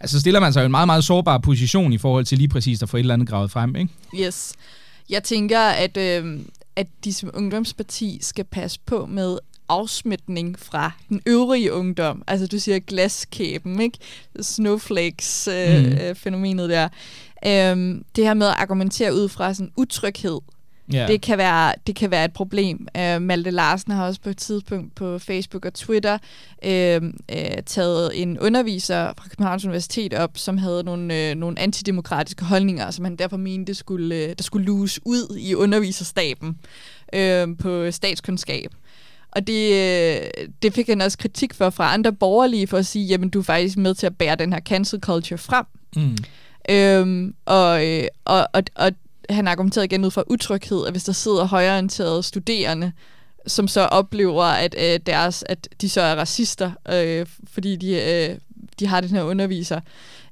Altså 0.00 0.20
stiller 0.20 0.40
man 0.40 0.52
sig 0.52 0.62
i 0.62 0.64
en 0.64 0.70
meget, 0.70 0.88
meget 0.88 1.04
sårbar 1.04 1.38
position 1.38 1.92
i 1.92 1.98
forhold 1.98 2.24
til 2.24 2.38
lige 2.38 2.48
præcis 2.48 2.82
at 2.82 2.88
få 2.88 2.96
et 2.96 3.00
eller 3.00 3.14
andet 3.14 3.28
gravet 3.28 3.50
frem, 3.50 3.76
ikke? 3.76 3.92
Yes. 4.20 4.52
Jeg 5.10 5.22
tænker, 5.22 5.60
at, 5.60 5.96
øh, 5.96 6.40
at 6.76 6.86
de 7.04 7.12
som 7.12 7.30
ungdomsparti 7.34 8.18
skal 8.20 8.44
passe 8.44 8.80
på 8.86 9.06
med 9.06 9.38
afsmitning 9.68 10.58
fra 10.58 10.90
den 11.08 11.22
øvrige 11.26 11.72
ungdom. 11.72 12.22
Altså 12.26 12.46
du 12.46 12.58
siger 12.58 12.78
glaskæben, 12.78 13.80
ikke? 13.80 13.98
Snowflakes-fænomenet 14.40 16.64
øh, 16.64 16.68
mm. 16.68 16.68
der. 16.68 16.88
Øhm, 17.46 18.04
det 18.16 18.24
her 18.24 18.34
med 18.34 18.46
at 18.46 18.54
argumentere 18.58 19.14
ud 19.14 19.28
fra 19.28 19.54
sådan 19.54 19.72
utryghed, 19.76 20.40
Yeah. 20.94 21.08
Det, 21.08 21.20
kan 21.20 21.38
være, 21.38 21.74
det 21.86 21.96
kan 21.96 22.10
være 22.10 22.24
et 22.24 22.32
problem. 22.32 22.86
Uh, 22.98 23.22
Malte 23.22 23.50
Larsen 23.50 23.92
har 23.92 24.06
også 24.06 24.20
på 24.20 24.30
et 24.30 24.36
tidspunkt 24.36 24.94
på 24.94 25.18
Facebook 25.18 25.64
og 25.64 25.74
Twitter 25.74 26.18
uh, 26.66 27.04
uh, 27.06 27.62
taget 27.66 28.22
en 28.22 28.38
underviser 28.38 29.12
fra 29.16 29.28
Københavns 29.28 29.64
Universitet 29.64 30.14
op, 30.14 30.30
som 30.34 30.58
havde 30.58 30.82
nogle, 30.84 31.30
uh, 31.30 31.38
nogle 31.38 31.58
antidemokratiske 31.58 32.44
holdninger, 32.44 32.90
som 32.90 33.04
han 33.04 33.16
derfor 33.16 33.36
mente, 33.36 33.74
skulle, 33.74 34.24
uh, 34.24 34.32
der 34.38 34.42
skulle 34.42 34.66
luse 34.66 35.00
ud 35.04 35.36
i 35.38 35.54
underviserstaben 35.54 36.58
uh, 37.16 37.56
på 37.58 37.90
statskundskab. 37.90 38.70
Og 39.30 39.46
det, 39.46 40.30
det 40.62 40.74
fik 40.74 40.86
han 40.86 41.00
også 41.00 41.18
kritik 41.18 41.54
for 41.54 41.70
fra 41.70 41.94
andre 41.94 42.12
borgerlige, 42.12 42.66
for 42.66 42.78
at 42.78 42.86
sige, 42.86 43.06
jamen 43.06 43.28
du 43.28 43.38
er 43.38 43.42
faktisk 43.42 43.76
med 43.76 43.94
til 43.94 44.06
at 44.06 44.16
bære 44.16 44.36
den 44.36 44.52
her 44.52 44.60
cancel 44.60 45.00
culture 45.00 45.38
frem. 45.38 45.64
Mm. 45.96 46.16
Øhm, 46.70 47.34
og, 47.44 47.82
og, 48.24 48.48
og, 48.52 48.62
og 48.74 48.92
han 49.30 49.48
argumenterede 49.48 49.84
igen 49.84 50.04
ud 50.04 50.10
fra 50.10 50.22
utryghed, 50.26 50.86
at 50.86 50.92
hvis 50.92 51.04
der 51.04 51.12
sidder 51.12 51.44
højorienterede 51.44 52.22
studerende, 52.22 52.92
som 53.46 53.68
så 53.68 53.80
oplever, 53.80 54.44
at 54.44 54.74
øh, 54.78 55.00
deres, 55.06 55.44
at 55.48 55.68
de 55.80 55.88
så 55.88 56.00
er 56.00 56.14
racister, 56.14 56.70
øh, 56.88 57.26
fordi 57.52 57.76
de, 57.76 58.02
øh, 58.02 58.38
de 58.80 58.86
har 58.86 59.00
den 59.00 59.10
her 59.10 59.22
underviser, 59.22 59.80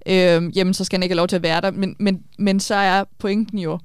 øh, 0.07 0.57
jamen 0.57 0.75
så 0.75 0.85
skal 0.85 0.97
han 0.97 1.03
ikke 1.03 1.13
have 1.13 1.17
lov 1.17 1.29
til 1.29 1.37
at 1.37 1.43
være 1.43 1.61
der. 1.61 1.71
Men, 1.71 1.97
men, 1.99 2.23
men 2.39 2.61
så 2.61 2.75
er 2.75 3.05
pointen 3.19 3.59
jo, 3.59 3.79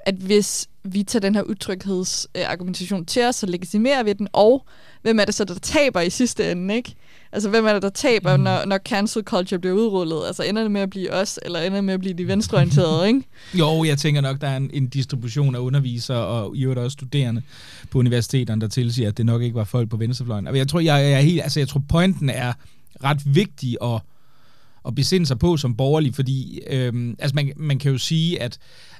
at 0.00 0.14
hvis 0.14 0.68
vi 0.84 1.02
tager 1.02 1.20
den 1.20 1.34
her 1.34 1.42
utryghedsargumentation 1.42 3.04
til 3.04 3.24
os, 3.24 3.36
så 3.36 3.46
legitimerer 3.46 4.02
vi 4.02 4.12
den, 4.12 4.28
og 4.32 4.66
hvem 5.02 5.20
er 5.20 5.24
det 5.24 5.34
så, 5.34 5.44
der 5.44 5.54
taber 5.54 6.00
i 6.00 6.10
sidste 6.10 6.52
ende, 6.52 6.74
ikke? 6.74 6.94
Altså, 7.32 7.48
hvem 7.48 7.66
er 7.66 7.72
det, 7.72 7.82
der 7.82 7.90
taber, 7.90 8.36
mm. 8.36 8.42
når, 8.42 8.64
når 8.64 8.78
cancel 8.78 9.22
culture 9.22 9.60
bliver 9.60 9.74
udrullet? 9.74 10.26
Altså, 10.26 10.42
ender 10.42 10.62
det 10.62 10.70
med 10.70 10.80
at 10.80 10.90
blive 10.90 11.12
os, 11.12 11.38
eller 11.42 11.60
ender 11.60 11.76
det 11.76 11.84
med 11.84 11.94
at 11.94 12.00
blive 12.00 12.14
de 12.14 12.28
venstreorienterede, 12.28 13.06
ikke? 13.08 13.22
jo, 13.54 13.84
jeg 13.84 13.98
tænker 13.98 14.20
nok, 14.20 14.40
der 14.40 14.48
er 14.48 14.56
en, 14.56 14.70
en 14.72 14.88
distribution 14.88 15.54
af 15.54 15.58
undervisere 15.58 16.26
og 16.26 16.56
i 16.56 16.62
øvrigt 16.62 16.80
også 16.80 16.92
studerende 16.92 17.42
på 17.90 17.98
universiteterne, 17.98 18.60
der 18.60 18.68
tilsiger, 18.68 19.08
at 19.08 19.16
det 19.16 19.26
nok 19.26 19.42
ikke 19.42 19.54
var 19.54 19.64
folk 19.64 19.90
på 19.90 19.96
venstrefløjen. 19.96 20.46
Og 20.46 20.58
jeg 20.58 20.68
tror, 20.68 20.80
jeg, 20.80 21.02
jeg 21.02 21.12
er 21.12 21.20
helt, 21.20 21.42
altså, 21.42 21.60
jeg 21.60 21.68
tror, 21.68 21.82
pointen 21.88 22.30
er 22.30 22.52
ret 23.04 23.22
vigtig 23.24 23.76
at, 23.82 24.00
at 24.86 24.94
besinde 24.94 25.26
sig 25.26 25.38
på 25.38 25.56
som 25.56 25.76
borgerlig, 25.76 26.14
fordi 26.14 26.60
øhm, 26.70 27.16
altså 27.18 27.34
man, 27.34 27.52
man 27.56 27.78
kan 27.78 27.92
jo 27.92 27.98
sige, 27.98 28.42
at, 28.42 28.58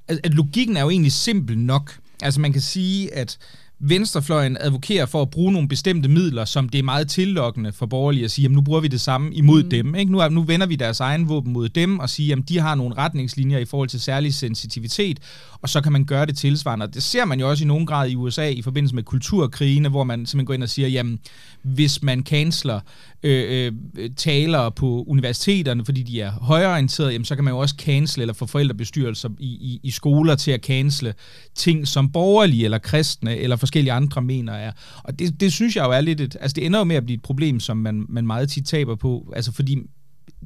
at, 0.08 0.20
at 0.24 0.34
logikken 0.34 0.76
er 0.76 0.82
jo 0.82 0.90
egentlig 0.90 1.12
simpel 1.12 1.58
nok. 1.58 1.98
Altså 2.22 2.40
man 2.40 2.52
kan 2.52 2.62
sige, 2.62 3.14
at 3.14 3.38
venstrefløjen 3.84 4.56
advokerer 4.60 5.06
for 5.06 5.22
at 5.22 5.30
bruge 5.30 5.52
nogle 5.52 5.68
bestemte 5.68 6.08
midler, 6.08 6.44
som 6.44 6.68
det 6.68 6.78
er 6.78 6.82
meget 6.82 7.08
tillokkende 7.08 7.72
for 7.72 7.86
borgerlige 7.86 8.24
at 8.24 8.30
sige, 8.30 8.42
jamen 8.42 8.56
nu 8.56 8.62
bruger 8.62 8.80
vi 8.80 8.88
det 8.88 9.00
samme 9.00 9.34
imod 9.34 9.62
mm. 9.62 9.70
dem. 9.70 9.94
Ikke? 9.94 10.12
Nu, 10.12 10.28
nu 10.28 10.42
vender 10.42 10.66
vi 10.66 10.76
deres 10.76 11.00
egen 11.00 11.28
våben 11.28 11.52
mod 11.52 11.68
dem 11.68 11.98
og 11.98 12.10
siger, 12.10 12.36
at 12.36 12.48
de 12.48 12.58
har 12.58 12.74
nogle 12.74 12.94
retningslinjer 12.94 13.58
i 13.58 13.64
forhold 13.64 13.88
til 13.88 14.00
særlig 14.00 14.34
sensitivitet, 14.34 15.18
og 15.62 15.68
så 15.68 15.80
kan 15.80 15.92
man 15.92 16.04
gøre 16.04 16.26
det 16.26 16.36
tilsvarende. 16.36 16.86
det 16.86 17.02
ser 17.02 17.24
man 17.24 17.40
jo 17.40 17.50
også 17.50 17.64
i 17.64 17.66
nogen 17.66 17.86
grad 17.86 18.08
i 18.08 18.16
USA 18.16 18.48
i 18.48 18.62
forbindelse 18.62 18.94
med 18.94 19.02
kulturkrigene, 19.02 19.88
hvor 19.88 20.04
man 20.04 20.26
simpelthen 20.26 20.46
går 20.46 20.54
ind 20.54 20.62
og 20.62 20.68
siger, 20.68 20.88
jamen 20.88 21.18
hvis 21.62 22.02
man 22.02 22.22
canceler 22.22 22.80
øh, 23.22 23.72
øh 23.98 24.11
talere 24.16 24.72
på 24.72 25.04
universiteterne, 25.08 25.85
fordi 25.85 26.02
de 26.02 26.20
er 26.20 26.30
højreorienterede, 26.30 27.12
jamen 27.12 27.24
så 27.24 27.35
kan 27.35 27.44
man 27.44 27.52
jo 27.52 27.58
også 27.58 27.74
cancel 27.78 28.20
eller 28.20 28.35
få 28.35 28.46
forældrebestyrelser 28.46 29.28
i, 29.38 29.46
i, 29.46 29.80
i 29.82 29.90
skoler 29.90 30.35
til 30.35 30.50
at 30.50 30.61
cancele 30.61 31.14
ting, 31.54 31.88
som 31.88 32.12
borgerlige 32.12 32.64
eller 32.64 32.78
kristne 32.78 33.37
eller 33.37 33.56
forskellige 33.56 33.92
andre 33.92 34.22
mener 34.22 34.52
er. 34.52 34.72
Og 35.04 35.18
det, 35.18 35.40
det 35.40 35.52
synes 35.52 35.76
jeg 35.76 35.85
jo 35.85 35.90
er 35.90 36.00
lidt 36.00 36.20
et, 36.20 36.37
altså 36.40 36.54
det 36.54 36.66
ender 36.66 36.78
jo 36.78 36.85
med 36.85 36.96
at 36.96 37.04
blive 37.04 37.16
et 37.16 37.22
problem, 37.22 37.61
som 37.61 37.76
man, 37.76 38.06
man 38.08 38.26
meget 38.26 38.48
tit 38.48 38.66
taber 38.66 38.94
på, 38.94 39.32
altså 39.37 39.52
fordi 39.52 39.78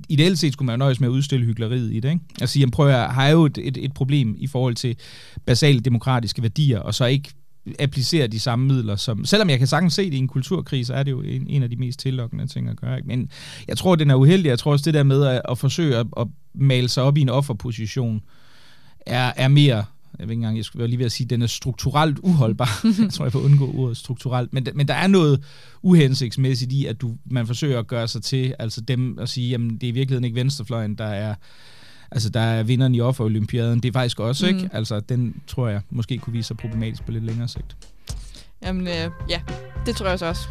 ideelt 0.08 0.38
set 0.38 0.52
skulle 0.52 0.66
man 0.66 0.72
jo 0.74 0.78
nøjes 0.78 1.00
med 1.00 1.08
at 1.08 1.12
udstille 1.12 1.46
hyggeleriet 1.46 1.92
i 1.92 2.00
det, 2.00 2.10
ikke? 2.10 2.24
Altså, 2.40 2.58
jamen 2.58 2.70
prøv 2.70 2.88
at 2.88 3.14
har 3.14 3.28
jo 3.28 3.44
et, 3.44 3.58
et, 3.62 3.76
et 3.84 3.94
problem 3.94 4.36
i 4.38 4.46
forhold 4.46 4.74
til 4.74 4.96
basale 5.46 5.80
demokratiske 5.80 6.42
værdier, 6.42 6.78
og 6.78 6.94
så 6.94 7.04
ikke 7.04 7.30
applicere 7.78 8.26
de 8.26 8.40
samme 8.40 8.66
midler. 8.66 8.96
Som, 8.96 9.24
selvom 9.24 9.50
jeg 9.50 9.58
kan 9.58 9.66
sagtens 9.66 9.94
se 9.94 10.04
det 10.04 10.14
i 10.14 10.18
en 10.18 10.28
kulturkrise, 10.28 10.94
er 10.94 11.02
det 11.02 11.10
jo 11.10 11.20
en, 11.20 11.46
en 11.48 11.62
af 11.62 11.70
de 11.70 11.76
mest 11.76 12.00
tillokkende 12.00 12.46
ting 12.46 12.68
at 12.68 12.76
gøre. 12.76 12.96
Ikke? 12.96 13.08
Men 13.08 13.30
jeg 13.68 13.76
tror, 13.76 13.94
den 13.94 14.10
er 14.10 14.14
uheldig. 14.14 14.48
Jeg 14.48 14.58
tror 14.58 14.72
også, 14.72 14.84
det 14.84 14.94
der 14.94 15.02
med 15.02 15.24
at, 15.24 15.42
at 15.48 15.58
forsøge 15.58 15.96
at, 15.96 16.06
at 16.16 16.26
male 16.54 16.88
sig 16.88 17.02
op 17.02 17.18
i 17.18 17.20
en 17.20 17.28
offerposition, 17.28 18.22
er, 19.06 19.32
er 19.36 19.48
mere 19.48 19.84
jeg 20.18 20.28
ved 20.28 20.32
ikke 20.32 20.38
engang, 20.38 20.56
jeg 20.56 20.64
skulle 20.64 20.86
lige 20.86 20.98
ved 20.98 21.06
at 21.06 21.12
sige, 21.12 21.24
at 21.24 21.30
den 21.30 21.42
er 21.42 21.46
strukturelt 21.46 22.18
uholdbar. 22.18 22.80
jeg 23.02 23.12
tror, 23.12 23.24
jeg 23.24 23.32
får 23.32 23.40
undgå 23.40 23.72
ordet 23.74 23.96
strukturelt. 23.96 24.52
Men, 24.52 24.66
men 24.74 24.88
der 24.88 24.94
er 24.94 25.06
noget 25.06 25.44
uhensigtsmæssigt 25.82 26.72
i, 26.72 26.86
at 26.86 27.00
du, 27.00 27.16
man 27.24 27.46
forsøger 27.46 27.78
at 27.78 27.86
gøre 27.86 28.08
sig 28.08 28.22
til, 28.22 28.54
altså 28.58 28.80
dem 28.80 29.18
at 29.18 29.28
sige, 29.28 29.50
jamen 29.50 29.70
det 29.70 29.82
er 29.82 29.88
i 29.88 29.90
virkeligheden 29.90 30.24
ikke 30.24 30.34
venstrefløjen, 30.34 30.94
der 30.94 31.04
er 31.04 31.34
altså 32.10 32.28
der 32.28 32.40
er 32.40 32.62
vinderen 32.62 32.94
i 32.94 33.00
offerolympiaden. 33.00 33.80
Det 33.80 33.88
er 33.88 33.92
faktisk 33.92 34.20
også, 34.20 34.46
mm. 34.46 34.56
ikke? 34.56 34.70
Altså 34.72 35.00
den 35.00 35.34
tror 35.46 35.68
jeg 35.68 35.80
måske 35.90 36.18
kunne 36.18 36.32
vise 36.32 36.46
sig 36.46 36.56
problematisk 36.56 37.04
på 37.04 37.12
lidt 37.12 37.24
længere 37.24 37.48
sigt. 37.48 37.76
Jamen 38.62 38.86
øh, 38.86 39.10
ja, 39.28 39.40
det 39.86 39.96
tror 39.96 40.06
jeg 40.06 40.22
også. 40.22 40.48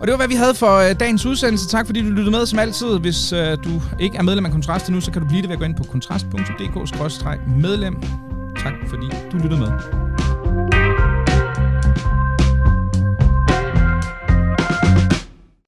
Og 0.00 0.06
det 0.06 0.12
var, 0.12 0.16
hvad 0.16 0.28
vi 0.28 0.34
havde 0.34 0.54
for 0.54 0.76
øh, 0.76 1.00
dagens 1.00 1.26
udsendelse. 1.26 1.68
Tak 1.68 1.86
fordi 1.86 2.00
du 2.00 2.08
lyttede 2.08 2.30
med 2.30 2.46
som 2.46 2.58
altid. 2.58 2.98
Hvis 2.98 3.32
øh, 3.32 3.58
du 3.64 3.82
ikke 4.00 4.16
er 4.16 4.22
medlem 4.22 4.44
af 4.44 4.52
Kontrast 4.52 4.86
endnu, 4.86 5.00
så 5.00 5.10
kan 5.10 5.22
du 5.22 5.28
blive 5.28 5.42
det 5.42 5.48
ved 5.48 5.54
at 5.54 5.58
gå 5.58 5.64
ind 5.64 5.74
på 5.74 5.84
kontrast.dk-medlem. 5.84 7.96
Tak 8.56 8.74
fordi 8.88 9.06
du 9.32 9.36
lyttede 9.36 9.60
med. 9.60 9.72